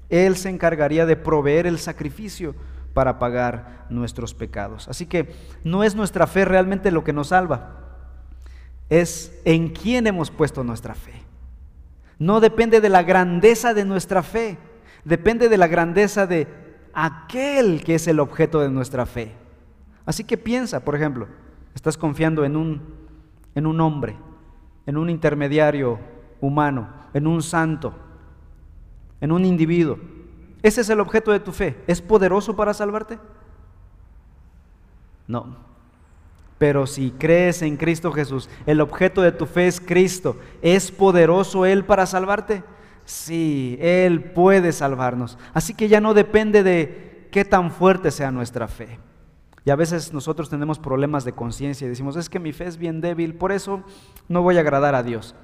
Él 0.08 0.36
se 0.36 0.50
encargaría 0.50 1.06
de 1.06 1.16
proveer 1.16 1.66
el 1.66 1.78
sacrificio 1.78 2.54
para 2.92 3.18
pagar 3.18 3.86
nuestros 3.88 4.34
pecados. 4.34 4.88
Así 4.88 5.06
que 5.06 5.34
no 5.64 5.84
es 5.84 5.94
nuestra 5.94 6.26
fe 6.26 6.44
realmente 6.44 6.90
lo 6.90 7.04
que 7.04 7.12
nos 7.12 7.28
salva, 7.28 7.78
es 8.90 9.40
en 9.44 9.70
quién 9.70 10.06
hemos 10.06 10.30
puesto 10.30 10.64
nuestra 10.64 10.94
fe. 10.94 11.22
No 12.18 12.40
depende 12.40 12.80
de 12.80 12.88
la 12.88 13.02
grandeza 13.02 13.74
de 13.74 13.84
nuestra 13.84 14.22
fe, 14.22 14.58
depende 15.04 15.48
de 15.48 15.56
la 15.58 15.66
grandeza 15.66 16.26
de 16.26 16.46
aquel 16.92 17.82
que 17.82 17.94
es 17.94 18.06
el 18.06 18.20
objeto 18.20 18.60
de 18.60 18.70
nuestra 18.70 19.06
fe. 19.06 19.32
Así 20.04 20.24
que 20.24 20.36
piensa, 20.36 20.80
por 20.80 20.94
ejemplo, 20.94 21.28
estás 21.74 21.96
confiando 21.96 22.44
en 22.44 22.56
un, 22.56 22.82
en 23.54 23.66
un 23.66 23.80
hombre, 23.80 24.16
en 24.86 24.96
un 24.96 25.10
intermediario 25.10 25.98
humano, 26.40 26.88
en 27.14 27.26
un 27.26 27.42
santo, 27.42 27.94
en 29.20 29.32
un 29.32 29.44
individuo. 29.44 29.98
Ese 30.62 30.80
es 30.80 30.90
el 30.90 31.00
objeto 31.00 31.32
de 31.32 31.40
tu 31.40 31.52
fe. 31.52 31.76
¿Es 31.86 32.00
poderoso 32.00 32.54
para 32.54 32.74
salvarte? 32.74 33.18
No. 35.26 35.56
Pero 36.58 36.86
si 36.86 37.10
crees 37.10 37.62
en 37.62 37.76
Cristo 37.76 38.12
Jesús, 38.12 38.48
el 38.66 38.80
objeto 38.80 39.22
de 39.22 39.32
tu 39.32 39.46
fe 39.46 39.66
es 39.66 39.80
Cristo. 39.80 40.36
¿Es 40.62 40.92
poderoso 40.92 41.66
Él 41.66 41.84
para 41.84 42.06
salvarte? 42.06 42.62
Sí, 43.04 43.76
Él 43.80 44.22
puede 44.22 44.72
salvarnos. 44.72 45.38
Así 45.54 45.74
que 45.74 45.88
ya 45.88 46.00
no 46.00 46.14
depende 46.14 46.62
de 46.62 47.28
qué 47.32 47.44
tan 47.44 47.72
fuerte 47.72 48.12
sea 48.12 48.30
nuestra 48.30 48.68
fe. 48.68 49.00
Y 49.64 49.70
a 49.70 49.76
veces 49.76 50.12
nosotros 50.12 50.50
tenemos 50.50 50.78
problemas 50.78 51.24
de 51.24 51.32
conciencia 51.32 51.84
y 51.84 51.88
decimos, 51.88 52.16
es 52.16 52.28
que 52.28 52.40
mi 52.40 52.52
fe 52.52 52.66
es 52.66 52.76
bien 52.76 53.00
débil, 53.00 53.34
por 53.34 53.52
eso 53.52 53.84
no 54.28 54.42
voy 54.42 54.56
a 54.56 54.60
agradar 54.60 54.94
a 54.94 55.02
Dios. 55.02 55.34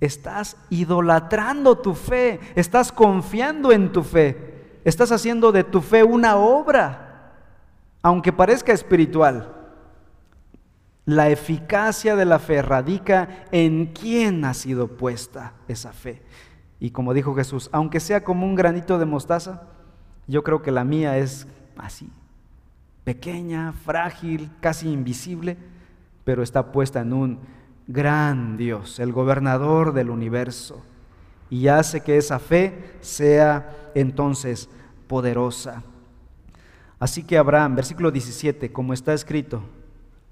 Estás 0.00 0.56
idolatrando 0.70 1.78
tu 1.78 1.94
fe, 1.94 2.40
estás 2.54 2.92
confiando 2.92 3.72
en 3.72 3.92
tu 3.92 4.02
fe, 4.02 4.80
estás 4.84 5.12
haciendo 5.12 5.52
de 5.52 5.64
tu 5.64 5.80
fe 5.80 6.02
una 6.02 6.36
obra, 6.36 7.32
aunque 8.02 8.32
parezca 8.32 8.72
espiritual. 8.72 9.50
La 11.06 11.28
eficacia 11.28 12.16
de 12.16 12.24
la 12.24 12.38
fe 12.38 12.62
radica 12.62 13.46
en 13.52 13.86
quién 13.86 14.46
ha 14.46 14.54
sido 14.54 14.88
puesta 14.88 15.52
esa 15.68 15.92
fe. 15.92 16.22
Y 16.80 16.90
como 16.90 17.12
dijo 17.12 17.34
Jesús, 17.34 17.68
aunque 17.72 18.00
sea 18.00 18.24
como 18.24 18.46
un 18.46 18.54
granito 18.54 18.98
de 18.98 19.04
mostaza, 19.04 19.62
yo 20.26 20.42
creo 20.42 20.62
que 20.62 20.70
la 20.70 20.84
mía 20.84 21.18
es 21.18 21.46
así, 21.76 22.10
pequeña, 23.04 23.72
frágil, 23.72 24.50
casi 24.60 24.90
invisible, 24.90 25.56
pero 26.24 26.42
está 26.42 26.72
puesta 26.72 27.00
en 27.00 27.12
un 27.12 27.38
gran 27.86 28.56
Dios, 28.56 28.98
el 28.98 29.12
gobernador 29.12 29.92
del 29.92 30.10
universo, 30.10 30.82
y 31.50 31.68
hace 31.68 32.00
que 32.00 32.16
esa 32.16 32.38
fe 32.38 32.96
sea 33.00 33.90
entonces 33.94 34.68
poderosa. 35.06 35.82
Así 36.98 37.22
que 37.22 37.36
Abraham, 37.36 37.76
versículo 37.76 38.10
17, 38.10 38.72
como 38.72 38.94
está 38.94 39.12
escrito, 39.12 39.62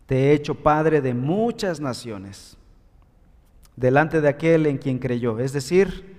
te 0.07 0.17
he 0.17 0.33
hecho 0.33 0.55
padre 0.55 1.03
de 1.03 1.13
muchas 1.13 1.81
naciones, 1.81 2.57
delante 3.77 4.21
de 4.21 4.29
aquel 4.29 4.67
en 4.67 4.79
quien 4.79 4.99
creyó, 4.99 5.39
es 5.39 5.53
decir, 5.53 6.13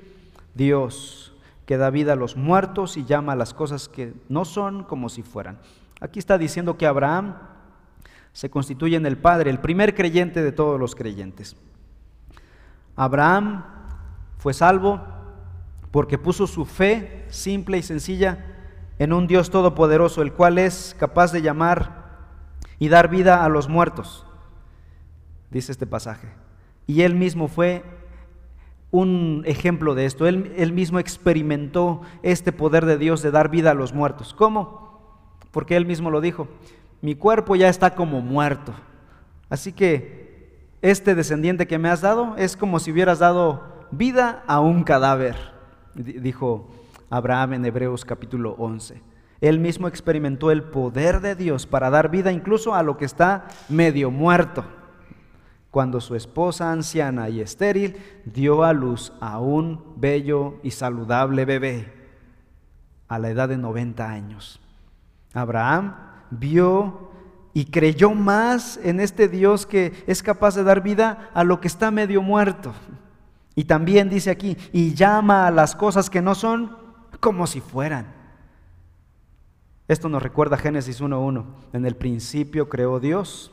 Dios 0.54 1.34
que 1.66 1.78
da 1.78 1.90
vida 1.90 2.14
a 2.14 2.18
los 2.18 2.36
muertos 2.36 2.98
y 2.98 3.06
llama 3.06 3.34
a 3.34 3.38
las 3.38 3.54
cosas 3.54 3.88
que 3.88 4.14
no 4.30 4.46
son 4.46 4.84
como 4.84 5.10
si 5.10 5.24
fueran. 5.24 5.60
Aquí 6.04 6.20
está 6.20 6.38
diciendo 6.38 6.78
que 6.78 6.86
Abraham 6.86 7.36
se 8.34 8.50
constituye 8.50 8.98
en 8.98 9.06
el 9.06 9.18
padre, 9.18 9.50
el 9.50 9.62
primer 9.62 9.96
creyente 9.96 10.44
de 10.44 10.52
todos 10.52 10.78
los 10.78 10.96
creyentes. 10.96 11.56
Abraham 12.98 13.64
fue 14.38 14.54
salvo 14.54 15.00
porque 15.92 16.18
puso 16.18 16.46
su 16.46 16.66
fe 16.66 17.26
simple 17.30 17.78
y 17.78 17.84
sencilla 17.84 18.46
en 19.00 19.14
un 19.14 19.28
Dios 19.28 19.50
todopoderoso, 19.50 20.22
el 20.22 20.34
cual 20.34 20.58
es 20.58 20.94
capaz 21.00 21.32
de 21.32 21.42
llamar 21.42 22.04
y 22.80 22.90
dar 22.90 23.08
vida 23.08 23.46
a 23.46 23.48
los 23.48 23.70
muertos, 23.70 24.26
dice 25.52 25.72
este 25.72 25.88
pasaje. 25.88 26.28
Y 26.86 27.04
él 27.04 27.16
mismo 27.16 27.48
fue 27.48 27.82
un 28.92 29.44
ejemplo 29.46 29.96
de 29.96 30.04
esto. 30.04 30.28
Él, 30.28 30.74
mismo 30.74 31.00
experimentó 31.00 32.02
este 32.24 32.52
poder 32.52 32.86
de 32.86 32.98
Dios 32.98 33.22
de 33.22 33.32
dar 33.32 33.48
vida 33.48 33.72
a 33.72 33.74
los 33.74 33.94
muertos. 33.94 34.34
¿Cómo? 34.34 34.84
Porque 35.54 35.78
él 35.78 35.86
mismo 35.86 36.10
lo 36.10 36.20
dijo. 36.20 36.50
Mi 37.02 37.16
cuerpo 37.16 37.56
ya 37.56 37.70
está 37.70 37.96
como 37.96 38.20
muerto. 38.20 38.74
Así 39.50 39.72
que 39.72 40.68
este 40.82 41.16
descendiente 41.16 41.68
que 41.68 41.78
me 41.78 41.90
has 41.90 42.02
dado 42.02 42.36
es 42.38 42.58
como 42.58 42.80
si 42.80 42.92
hubieras 42.92 43.20
dado 43.20 43.88
vida 43.92 44.44
a 44.48 44.60
un 44.60 44.84
cadáver, 44.84 45.36
dijo 45.94 46.70
Abraham 47.10 47.54
en 47.54 47.66
Hebreos 47.66 48.04
capítulo 48.04 48.56
11. 48.58 49.02
Él 49.42 49.60
mismo 49.60 49.88
experimentó 49.88 50.50
el 50.50 50.64
poder 50.64 51.22
de 51.22 51.36
Dios 51.36 51.68
para 51.68 51.90
dar 51.90 52.10
vida 52.10 52.32
incluso 52.32 52.74
a 52.74 52.82
lo 52.82 52.98
que 52.98 53.06
está 53.06 53.46
medio 53.70 54.10
muerto. 54.10 54.66
Cuando 55.70 56.02
su 56.02 56.16
esposa 56.16 56.72
anciana 56.72 57.30
y 57.30 57.42
estéril 57.42 57.98
dio 58.26 58.64
a 58.64 58.74
luz 58.74 59.14
a 59.20 59.40
un 59.40 59.84
bello 59.98 60.56
y 60.64 60.72
saludable 60.72 61.46
bebé 61.46 61.94
a 63.08 63.20
la 63.20 63.30
edad 63.30 63.50
de 63.50 63.58
90 63.58 64.10
años. 64.10 64.63
Abraham 65.34 65.96
vio 66.30 67.12
y 67.54 67.66
creyó 67.66 68.12
más 68.12 68.80
en 68.84 69.00
este 69.00 69.28
Dios 69.28 69.66
que 69.66 70.04
es 70.08 70.24
capaz 70.24 70.56
de 70.56 70.64
dar 70.64 70.82
vida 70.82 71.30
a 71.34 71.44
lo 71.44 71.60
que 71.60 71.68
está 71.68 71.92
medio 71.92 72.22
muerto. 72.22 72.74
Y 73.56 73.66
también 73.66 74.10
dice 74.10 74.32
aquí, 74.32 74.58
y 74.72 74.94
llama 74.96 75.46
a 75.48 75.52
las 75.52 75.76
cosas 75.76 76.10
que 76.10 76.22
no 76.22 76.34
son 76.34 76.76
como 77.20 77.46
si 77.46 77.62
fueran. 77.62 78.08
Esto 79.88 80.10
nos 80.10 80.24
recuerda 80.24 80.58
Génesis 80.58 81.02
1.1. 81.02 81.46
En 81.74 81.86
el 81.86 81.96
principio 81.96 82.70
creó 82.70 83.00
Dios 83.00 83.52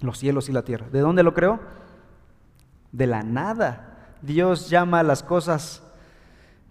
los 0.00 0.18
cielos 0.18 0.48
y 0.48 0.52
la 0.52 0.62
tierra. 0.62 0.88
¿De 0.90 1.00
dónde 1.00 1.22
lo 1.22 1.34
creó? 1.34 1.60
De 2.90 3.06
la 3.06 3.22
nada. 3.22 4.16
Dios 4.22 4.68
llama 4.68 5.00
a 5.00 5.04
las 5.04 5.22
cosas 5.22 5.82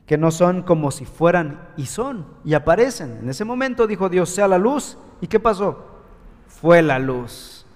que 0.09 0.17
no 0.17 0.31
son 0.31 0.63
como 0.63 0.89
si 0.89 1.05
fueran 1.05 1.69
y 1.77 1.85
son 1.85 2.25
y 2.43 2.55
aparecen. 2.55 3.19
En 3.21 3.29
ese 3.29 3.45
momento 3.45 3.85
dijo 3.85 4.09
Dios, 4.09 4.31
sea 4.31 4.47
la 4.47 4.57
luz. 4.57 4.97
¿Y 5.21 5.27
qué 5.27 5.39
pasó? 5.39 5.85
Fue 6.47 6.81
la 6.81 6.97
luz. 6.97 7.67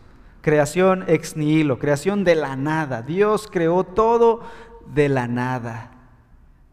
Creación 0.41 1.05
ex 1.05 1.37
nihilo, 1.37 1.77
creación 1.77 2.23
de 2.23 2.33
la 2.33 2.55
nada. 2.55 3.03
Dios 3.03 3.47
creó 3.51 3.83
todo 3.83 4.41
de 4.95 5.09
la 5.09 5.27
nada. 5.27 5.91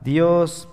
Dios 0.01 0.67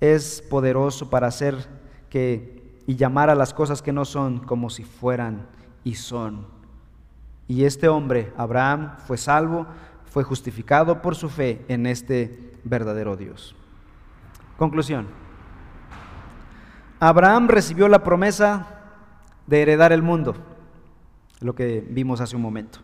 es 0.00 0.42
poderoso 0.50 1.10
para 1.10 1.28
hacer 1.28 1.68
que 2.10 2.80
y 2.88 2.96
llamar 2.96 3.30
a 3.30 3.36
las 3.36 3.54
cosas 3.54 3.82
que 3.82 3.92
no 3.92 4.04
son 4.04 4.40
como 4.40 4.68
si 4.68 4.82
fueran 4.82 5.46
y 5.84 5.94
son. 5.94 6.44
Y 7.46 7.66
este 7.66 7.86
hombre, 7.86 8.32
Abraham, 8.36 8.96
fue 9.06 9.16
salvo, 9.16 9.68
fue 10.06 10.24
justificado 10.24 11.02
por 11.02 11.14
su 11.14 11.28
fe 11.28 11.64
en 11.68 11.86
este 11.86 12.50
verdadero 12.64 13.16
Dios. 13.16 13.54
Conclusión. 14.58 15.06
Abraham 16.98 17.46
recibió 17.46 17.86
la 17.86 18.02
promesa 18.02 18.66
de 19.46 19.62
heredar 19.62 19.92
el 19.92 20.02
mundo, 20.02 20.34
lo 21.40 21.54
que 21.54 21.86
vimos 21.88 22.20
hace 22.20 22.34
un 22.34 22.42
momento. 22.42 22.80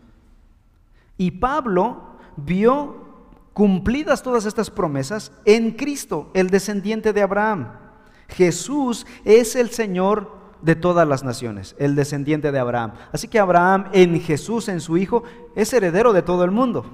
Y 1.17 1.31
Pablo 1.31 2.15
vio 2.37 3.03
cumplidas 3.51 4.23
todas 4.23 4.45
estas 4.45 4.71
promesas 4.71 5.33
en 5.43 5.71
Cristo, 5.71 6.31
el 6.33 6.49
descendiente 6.49 7.11
de 7.11 7.21
Abraham. 7.21 7.73
Jesús 8.29 9.05
es 9.25 9.57
el 9.57 9.69
Señor 9.69 10.31
de 10.61 10.75
todas 10.75 11.05
las 11.05 11.25
naciones, 11.25 11.75
el 11.77 11.95
descendiente 11.95 12.53
de 12.53 12.59
Abraham. 12.59 12.93
Así 13.11 13.27
que 13.27 13.37
Abraham 13.37 13.89
en 13.91 14.21
Jesús, 14.21 14.69
en 14.69 14.79
su 14.79 14.95
Hijo, 14.95 15.23
es 15.55 15.73
heredero 15.73 16.13
de 16.13 16.21
todo 16.21 16.45
el 16.45 16.51
mundo, 16.51 16.85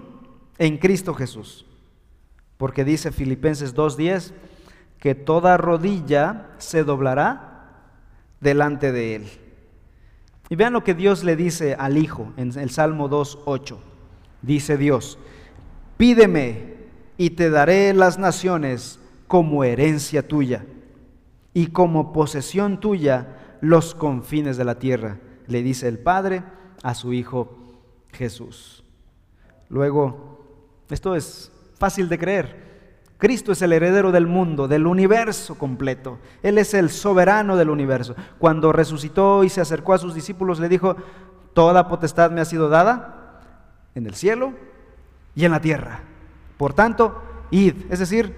en 0.57 0.79
Cristo 0.79 1.13
Jesús. 1.13 1.67
Porque 2.57 2.83
dice 2.83 3.11
Filipenses 3.11 3.75
2.10 3.75 4.33
que 5.01 5.15
toda 5.15 5.57
rodilla 5.57 6.45
se 6.59 6.83
doblará 6.83 7.65
delante 8.39 8.91
de 8.91 9.15
Él. 9.15 9.27
Y 10.47 10.55
vean 10.55 10.73
lo 10.73 10.83
que 10.83 10.93
Dios 10.93 11.23
le 11.23 11.35
dice 11.35 11.73
al 11.73 11.97
Hijo 11.97 12.31
en 12.37 12.57
el 12.57 12.69
Salmo 12.69 13.09
2.8. 13.09 13.77
Dice 14.43 14.77
Dios, 14.77 15.17
pídeme 15.97 16.75
y 17.17 17.31
te 17.31 17.49
daré 17.49 17.93
las 17.95 18.19
naciones 18.19 18.99
como 19.27 19.63
herencia 19.63 20.27
tuya 20.27 20.65
y 21.53 21.67
como 21.67 22.13
posesión 22.13 22.79
tuya 22.79 23.57
los 23.59 23.95
confines 23.95 24.55
de 24.55 24.65
la 24.65 24.75
tierra, 24.75 25.17
le 25.47 25.63
dice 25.63 25.87
el 25.87 25.97
Padre 25.97 26.43
a 26.83 26.93
su 26.93 27.11
Hijo 27.11 27.57
Jesús. 28.11 28.83
Luego, 29.67 30.45
esto 30.89 31.15
es 31.15 31.51
fácil 31.79 32.07
de 32.07 32.19
creer. 32.19 32.70
Cristo 33.21 33.51
es 33.51 33.61
el 33.61 33.71
heredero 33.71 34.11
del 34.11 34.25
mundo, 34.25 34.67
del 34.67 34.87
universo 34.87 35.53
completo. 35.53 36.17
Él 36.41 36.57
es 36.57 36.73
el 36.73 36.89
soberano 36.89 37.55
del 37.55 37.69
universo. 37.69 38.15
Cuando 38.39 38.71
resucitó 38.71 39.43
y 39.43 39.49
se 39.49 39.61
acercó 39.61 39.93
a 39.93 39.99
sus 39.99 40.15
discípulos, 40.15 40.59
le 40.59 40.67
dijo, 40.67 40.95
toda 41.53 41.87
potestad 41.87 42.31
me 42.31 42.41
ha 42.41 42.45
sido 42.45 42.67
dada 42.67 43.39
en 43.93 44.07
el 44.07 44.15
cielo 44.15 44.53
y 45.35 45.45
en 45.45 45.51
la 45.51 45.61
tierra. 45.61 45.99
Por 46.57 46.73
tanto, 46.73 47.21
id. 47.51 47.75
Es 47.91 47.99
decir, 47.99 48.35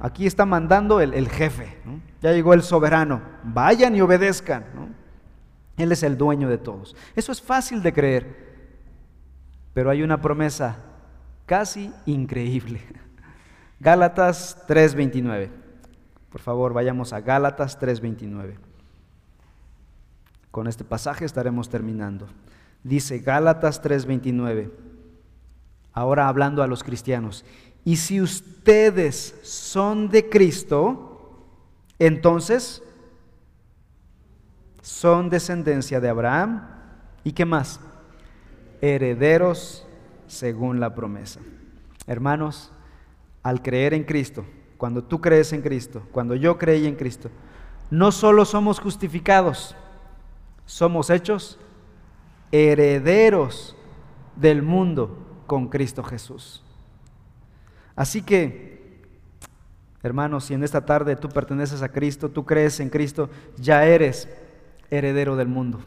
aquí 0.00 0.26
está 0.26 0.46
mandando 0.46 1.02
el, 1.02 1.28
jefe. 1.28 1.76
Ya 2.22 2.32
llegó 2.32 2.54
el 2.54 2.62
soberano. 2.62 3.20
Vayan 3.44 3.94
y 3.94 4.00
obedezcan. 4.00 4.64
Él 5.76 5.92
es 5.92 6.02
el 6.02 6.16
dueño 6.16 6.48
de 6.48 6.56
todos. 6.56 6.96
Eso 7.14 7.30
es 7.30 7.42
fácil 7.42 7.82
de 7.82 7.92
creer. 7.92 8.54
Pero 9.74 9.90
hay 9.90 10.02
una 10.02 10.22
promesa 10.22 10.78
casi 11.44 11.92
increíble. 12.06 12.80
Gálatas 13.80 14.64
3:29. 14.66 15.50
Por 16.30 16.40
favor, 16.40 16.72
vayamos 16.72 17.12
a 17.12 17.20
Gálatas 17.20 17.78
3:29. 17.78 18.58
Con 20.50 20.66
este 20.66 20.84
pasaje 20.84 21.24
estaremos 21.24 21.68
terminando. 21.68 22.26
Dice 22.82 23.18
Gálatas 23.18 23.82
3:29, 23.82 24.70
ahora 25.92 26.28
hablando 26.28 26.62
a 26.62 26.66
los 26.66 26.82
cristianos, 26.82 27.44
y 27.84 27.96
si 27.96 28.20
ustedes 28.20 29.38
son 29.42 30.08
de 30.08 30.28
Cristo, 30.28 31.44
entonces 31.98 32.82
son 34.80 35.28
descendencia 35.28 36.00
de 36.00 36.08
Abraham, 36.08 36.66
¿y 37.24 37.32
qué 37.32 37.44
más? 37.44 37.80
Herederos 38.80 39.86
según 40.28 40.80
la 40.80 40.94
promesa. 40.94 41.40
Hermanos, 42.06 42.72
al 43.48 43.62
creer 43.62 43.94
en 43.94 44.04
Cristo, 44.04 44.44
cuando 44.76 45.02
tú 45.02 45.22
crees 45.22 45.54
en 45.54 45.62
Cristo, 45.62 46.02
cuando 46.12 46.34
yo 46.34 46.58
creí 46.58 46.86
en 46.86 46.96
Cristo, 46.96 47.30
no 47.90 48.12
solo 48.12 48.44
somos 48.44 48.78
justificados, 48.78 49.74
somos 50.66 51.08
hechos 51.08 51.58
herederos 52.52 53.74
del 54.36 54.60
mundo 54.60 55.42
con 55.46 55.68
Cristo 55.68 56.02
Jesús. 56.02 56.62
Así 57.96 58.20
que, 58.20 59.06
hermanos, 60.02 60.44
si 60.44 60.52
en 60.52 60.62
esta 60.62 60.84
tarde 60.84 61.16
tú 61.16 61.30
perteneces 61.30 61.80
a 61.80 61.88
Cristo, 61.88 62.28
tú 62.28 62.44
crees 62.44 62.80
en 62.80 62.90
Cristo, 62.90 63.30
ya 63.56 63.86
eres 63.86 64.28
heredero 64.90 65.36
del 65.36 65.48
mundo. 65.48 65.80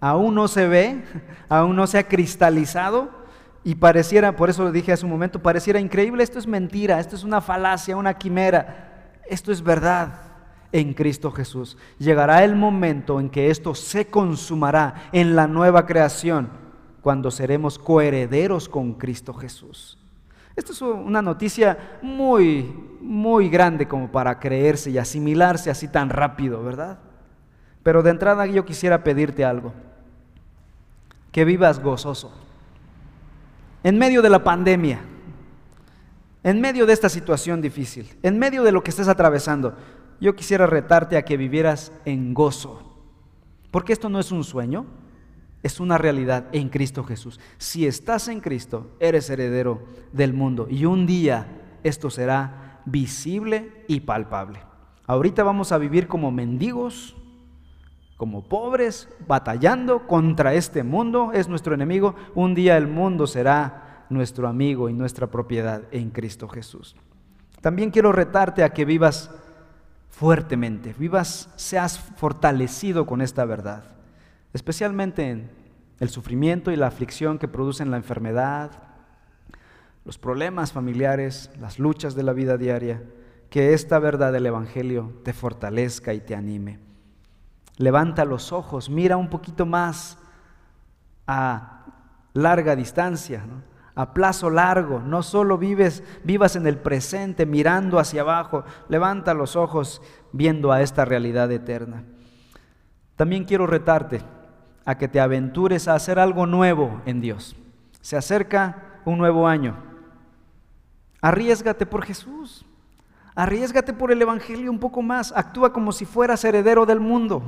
Aún 0.00 0.34
no 0.34 0.48
se 0.48 0.66
ve, 0.66 1.04
aún 1.50 1.76
no 1.76 1.86
se 1.86 1.98
ha 1.98 2.08
cristalizado, 2.08 3.23
y 3.64 3.76
pareciera, 3.76 4.36
por 4.36 4.50
eso 4.50 4.62
lo 4.62 4.70
dije 4.70 4.92
hace 4.92 5.06
un 5.06 5.10
momento, 5.10 5.40
pareciera 5.40 5.80
increíble, 5.80 6.22
esto 6.22 6.38
es 6.38 6.46
mentira, 6.46 7.00
esto 7.00 7.16
es 7.16 7.24
una 7.24 7.40
falacia, 7.40 7.96
una 7.96 8.12
quimera, 8.12 9.16
esto 9.26 9.50
es 9.50 9.62
verdad 9.62 10.20
en 10.70 10.92
Cristo 10.92 11.30
Jesús. 11.30 11.78
Llegará 11.98 12.44
el 12.44 12.56
momento 12.56 13.18
en 13.20 13.30
que 13.30 13.50
esto 13.50 13.74
se 13.74 14.06
consumará 14.08 15.08
en 15.12 15.34
la 15.34 15.46
nueva 15.46 15.86
creación, 15.86 16.50
cuando 17.00 17.30
seremos 17.30 17.78
coherederos 17.78 18.68
con 18.68 18.94
Cristo 18.94 19.32
Jesús. 19.32 19.98
Esto 20.56 20.72
es 20.72 20.82
una 20.82 21.22
noticia 21.22 21.98
muy, 22.02 22.62
muy 23.00 23.48
grande 23.48 23.88
como 23.88 24.12
para 24.12 24.38
creerse 24.38 24.90
y 24.90 24.98
asimilarse 24.98 25.70
así 25.70 25.88
tan 25.88 26.10
rápido, 26.10 26.62
¿verdad? 26.62 26.98
Pero 27.82 28.02
de 28.02 28.10
entrada 28.10 28.46
yo 28.46 28.64
quisiera 28.64 29.04
pedirte 29.04 29.44
algo, 29.44 29.72
que 31.32 31.44
vivas 31.46 31.80
gozoso 31.80 32.43
en 33.84 33.98
medio 33.98 34.22
de 34.22 34.30
la 34.30 34.42
pandemia, 34.42 35.00
en 36.42 36.60
medio 36.60 36.86
de 36.86 36.94
esta 36.94 37.08
situación 37.08 37.60
difícil, 37.60 38.08
en 38.22 38.38
medio 38.38 38.64
de 38.64 38.72
lo 38.72 38.82
que 38.82 38.90
estés 38.90 39.08
atravesando, 39.08 39.76
yo 40.20 40.34
quisiera 40.34 40.66
retarte 40.66 41.16
a 41.16 41.24
que 41.24 41.36
vivieras 41.36 41.92
en 42.04 42.34
gozo. 42.34 42.98
Porque 43.70 43.92
esto 43.92 44.08
no 44.08 44.18
es 44.18 44.32
un 44.32 44.42
sueño, 44.42 44.86
es 45.62 45.80
una 45.80 45.98
realidad 45.98 46.46
en 46.52 46.70
Cristo 46.70 47.04
Jesús. 47.04 47.38
Si 47.58 47.86
estás 47.86 48.28
en 48.28 48.40
Cristo, 48.40 48.90
eres 49.00 49.28
heredero 49.28 49.84
del 50.12 50.32
mundo 50.32 50.66
y 50.70 50.86
un 50.86 51.06
día 51.06 51.46
esto 51.82 52.08
será 52.08 52.80
visible 52.86 53.84
y 53.86 54.00
palpable. 54.00 54.60
Ahorita 55.06 55.42
vamos 55.42 55.72
a 55.72 55.78
vivir 55.78 56.08
como 56.08 56.30
mendigos, 56.30 57.16
como 58.16 58.44
pobres, 58.44 59.08
batallando 59.26 60.06
contra 60.06 60.54
este 60.54 60.82
mundo, 60.82 61.32
es 61.32 61.48
nuestro 61.48 61.74
enemigo. 61.74 62.14
Un 62.34 62.54
día 62.54 62.76
el 62.76 62.86
mundo 62.86 63.26
será 63.26 64.06
nuestro 64.08 64.48
amigo 64.48 64.88
y 64.88 64.92
nuestra 64.92 65.26
propiedad 65.26 65.82
en 65.90 66.10
Cristo 66.10 66.48
Jesús. 66.48 66.96
También 67.60 67.90
quiero 67.90 68.12
retarte 68.12 68.62
a 68.62 68.70
que 68.70 68.84
vivas 68.84 69.30
fuertemente, 70.10 70.94
vivas, 70.96 71.50
seas 71.56 71.98
fortalecido 71.98 73.06
con 73.06 73.20
esta 73.20 73.44
verdad, 73.44 73.84
especialmente 74.52 75.28
en 75.28 75.50
el 75.98 76.08
sufrimiento 76.08 76.70
y 76.70 76.76
la 76.76 76.86
aflicción 76.86 77.38
que 77.38 77.48
producen 77.48 77.90
la 77.90 77.96
enfermedad, 77.96 78.70
los 80.04 80.18
problemas 80.18 80.72
familiares, 80.72 81.50
las 81.58 81.78
luchas 81.78 82.14
de 82.14 82.22
la 82.22 82.32
vida 82.32 82.58
diaria, 82.58 83.02
que 83.50 83.72
esta 83.72 83.98
verdad 83.98 84.32
del 84.32 84.46
Evangelio 84.46 85.12
te 85.24 85.32
fortalezca 85.32 86.12
y 86.14 86.20
te 86.20 86.34
anime. 86.34 86.78
Levanta 87.76 88.24
los 88.24 88.52
ojos, 88.52 88.88
mira 88.88 89.16
un 89.16 89.28
poquito 89.28 89.66
más 89.66 90.18
a 91.26 91.86
larga 92.32 92.76
distancia, 92.76 93.44
a 93.94 94.14
plazo 94.14 94.50
largo. 94.50 95.00
No 95.00 95.22
solo 95.22 95.58
vives, 95.58 96.02
vivas 96.22 96.56
en 96.56 96.66
el 96.66 96.78
presente 96.78 97.46
mirando 97.46 97.98
hacia 97.98 98.20
abajo, 98.20 98.64
levanta 98.88 99.34
los 99.34 99.56
ojos 99.56 100.02
viendo 100.32 100.72
a 100.72 100.82
esta 100.82 101.04
realidad 101.04 101.50
eterna. 101.50 102.04
También 103.16 103.44
quiero 103.44 103.66
retarte 103.66 104.22
a 104.84 104.96
que 104.98 105.08
te 105.08 105.20
aventures 105.20 105.88
a 105.88 105.94
hacer 105.94 106.18
algo 106.18 106.46
nuevo 106.46 107.00
en 107.06 107.20
Dios. 107.20 107.56
Se 108.00 108.16
acerca 108.16 109.00
un 109.04 109.18
nuevo 109.18 109.48
año. 109.48 109.76
Arriesgate 111.20 111.86
por 111.86 112.04
Jesús. 112.04 112.66
Arriesgate 113.34 113.92
por 113.92 114.12
el 114.12 114.22
Evangelio 114.22 114.70
un 114.70 114.78
poco 114.78 115.02
más. 115.02 115.32
Actúa 115.34 115.72
como 115.72 115.92
si 115.92 116.04
fueras 116.04 116.44
heredero 116.44 116.86
del 116.86 117.00
mundo. 117.00 117.42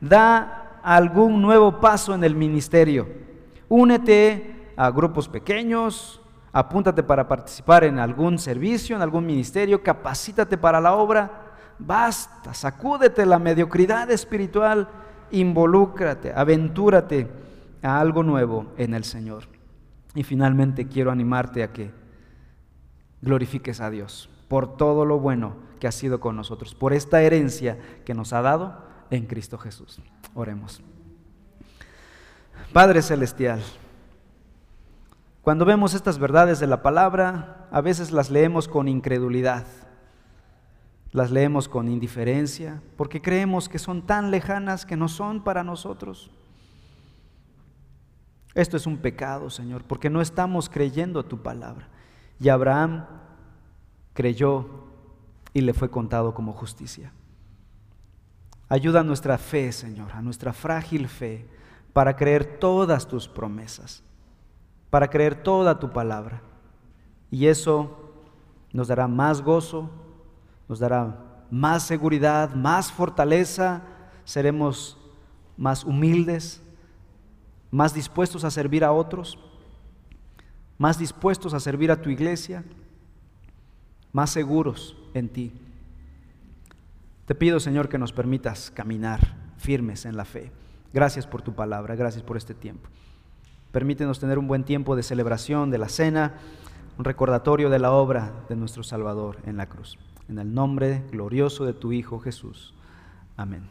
Da 0.00 0.80
algún 0.82 1.42
nuevo 1.42 1.80
paso 1.80 2.14
en 2.14 2.24
el 2.24 2.34
ministerio. 2.34 3.06
Únete 3.68 4.72
a 4.76 4.90
grupos 4.90 5.28
pequeños. 5.28 6.22
Apúntate 6.52 7.02
para 7.02 7.28
participar 7.28 7.84
en 7.84 7.98
algún 7.98 8.38
servicio, 8.38 8.96
en 8.96 9.02
algún 9.02 9.26
ministerio. 9.26 9.82
Capacítate 9.82 10.56
para 10.56 10.80
la 10.80 10.94
obra. 10.94 11.42
Basta, 11.78 12.54
sacúdete 12.54 13.26
la 13.26 13.38
mediocridad 13.38 14.10
espiritual. 14.10 14.88
Involúcrate, 15.32 16.32
aventúrate 16.34 17.28
a 17.82 18.00
algo 18.00 18.22
nuevo 18.22 18.72
en 18.78 18.94
el 18.94 19.04
Señor. 19.04 19.44
Y 20.14 20.22
finalmente 20.22 20.86
quiero 20.86 21.10
animarte 21.10 21.62
a 21.62 21.72
que 21.72 21.90
glorifiques 23.20 23.80
a 23.80 23.90
Dios 23.90 24.30
por 24.48 24.76
todo 24.76 25.04
lo 25.04 25.18
bueno 25.18 25.56
que 25.80 25.86
ha 25.86 25.92
sido 25.92 26.20
con 26.20 26.36
nosotros, 26.36 26.74
por 26.74 26.92
esta 26.92 27.22
herencia 27.22 27.78
que 28.04 28.14
nos 28.14 28.32
ha 28.32 28.42
dado 28.42 28.82
en 29.10 29.26
Cristo 29.26 29.58
Jesús. 29.58 30.00
Oremos. 30.34 30.80
Padre 32.72 33.02
Celestial, 33.02 33.62
cuando 35.42 35.64
vemos 35.64 35.94
estas 35.94 36.18
verdades 36.18 36.58
de 36.58 36.66
la 36.66 36.82
palabra, 36.82 37.68
a 37.70 37.80
veces 37.80 38.12
las 38.12 38.30
leemos 38.30 38.66
con 38.66 38.88
incredulidad, 38.88 39.66
las 41.12 41.30
leemos 41.30 41.68
con 41.68 41.88
indiferencia, 41.88 42.82
porque 42.96 43.20
creemos 43.20 43.68
que 43.68 43.78
son 43.78 44.02
tan 44.02 44.30
lejanas 44.30 44.86
que 44.86 44.96
no 44.96 45.08
son 45.08 45.44
para 45.44 45.62
nosotros. 45.62 46.30
Esto 48.54 48.76
es 48.76 48.86
un 48.86 48.98
pecado, 48.98 49.50
Señor, 49.50 49.84
porque 49.84 50.10
no 50.10 50.20
estamos 50.20 50.68
creyendo 50.68 51.20
a 51.20 51.28
tu 51.28 51.42
palabra. 51.42 51.88
Y 52.40 52.48
Abraham 52.48 53.04
creyó 54.14 54.66
y 55.52 55.60
le 55.60 55.74
fue 55.74 55.90
contado 55.90 56.32
como 56.32 56.52
justicia. 56.52 57.12
Ayuda 58.68 59.00
a 59.00 59.04
nuestra 59.04 59.36
fe, 59.36 59.70
Señor, 59.72 60.12
a 60.12 60.22
nuestra 60.22 60.52
frágil 60.52 61.08
fe, 61.08 61.46
para 61.92 62.16
creer 62.16 62.58
todas 62.58 63.06
tus 63.06 63.28
promesas, 63.28 64.02
para 64.90 65.08
creer 65.08 65.42
toda 65.42 65.78
tu 65.78 65.92
palabra. 65.92 66.40
Y 67.30 67.46
eso 67.46 68.14
nos 68.72 68.88
dará 68.88 69.06
más 69.06 69.42
gozo, 69.42 69.90
nos 70.68 70.78
dará 70.78 71.44
más 71.50 71.84
seguridad, 71.84 72.54
más 72.54 72.90
fortaleza, 72.90 73.82
seremos 74.24 74.98
más 75.56 75.84
humildes, 75.84 76.62
más 77.70 77.94
dispuestos 77.94 78.44
a 78.44 78.50
servir 78.50 78.84
a 78.84 78.92
otros, 78.92 79.38
más 80.78 80.98
dispuestos 80.98 81.54
a 81.54 81.60
servir 81.60 81.92
a 81.92 82.00
tu 82.00 82.10
iglesia 82.10 82.64
más 84.14 84.30
seguros 84.30 84.96
en 85.12 85.28
ti. 85.28 85.52
Te 87.26 87.34
pido, 87.34 87.60
Señor, 87.60 87.90
que 87.90 87.98
nos 87.98 88.12
permitas 88.12 88.70
caminar 88.70 89.34
firmes 89.58 90.06
en 90.06 90.16
la 90.16 90.24
fe. 90.24 90.50
Gracias 90.94 91.26
por 91.26 91.42
tu 91.42 91.54
palabra, 91.54 91.96
gracias 91.96 92.22
por 92.22 92.36
este 92.36 92.54
tiempo. 92.54 92.88
Permítenos 93.72 94.20
tener 94.20 94.38
un 94.38 94.46
buen 94.46 94.62
tiempo 94.62 94.94
de 94.94 95.02
celebración 95.02 95.70
de 95.70 95.78
la 95.78 95.88
cena, 95.88 96.34
un 96.96 97.04
recordatorio 97.04 97.70
de 97.70 97.80
la 97.80 97.90
obra 97.90 98.32
de 98.48 98.54
nuestro 98.54 98.84
Salvador 98.84 99.38
en 99.46 99.56
la 99.56 99.68
cruz. 99.68 99.98
En 100.28 100.38
el 100.38 100.54
nombre 100.54 101.02
glorioso 101.10 101.64
de 101.64 101.72
tu 101.72 101.92
Hijo 101.92 102.20
Jesús. 102.20 102.72
Amén. 103.36 103.66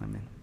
Amén. 0.00 0.41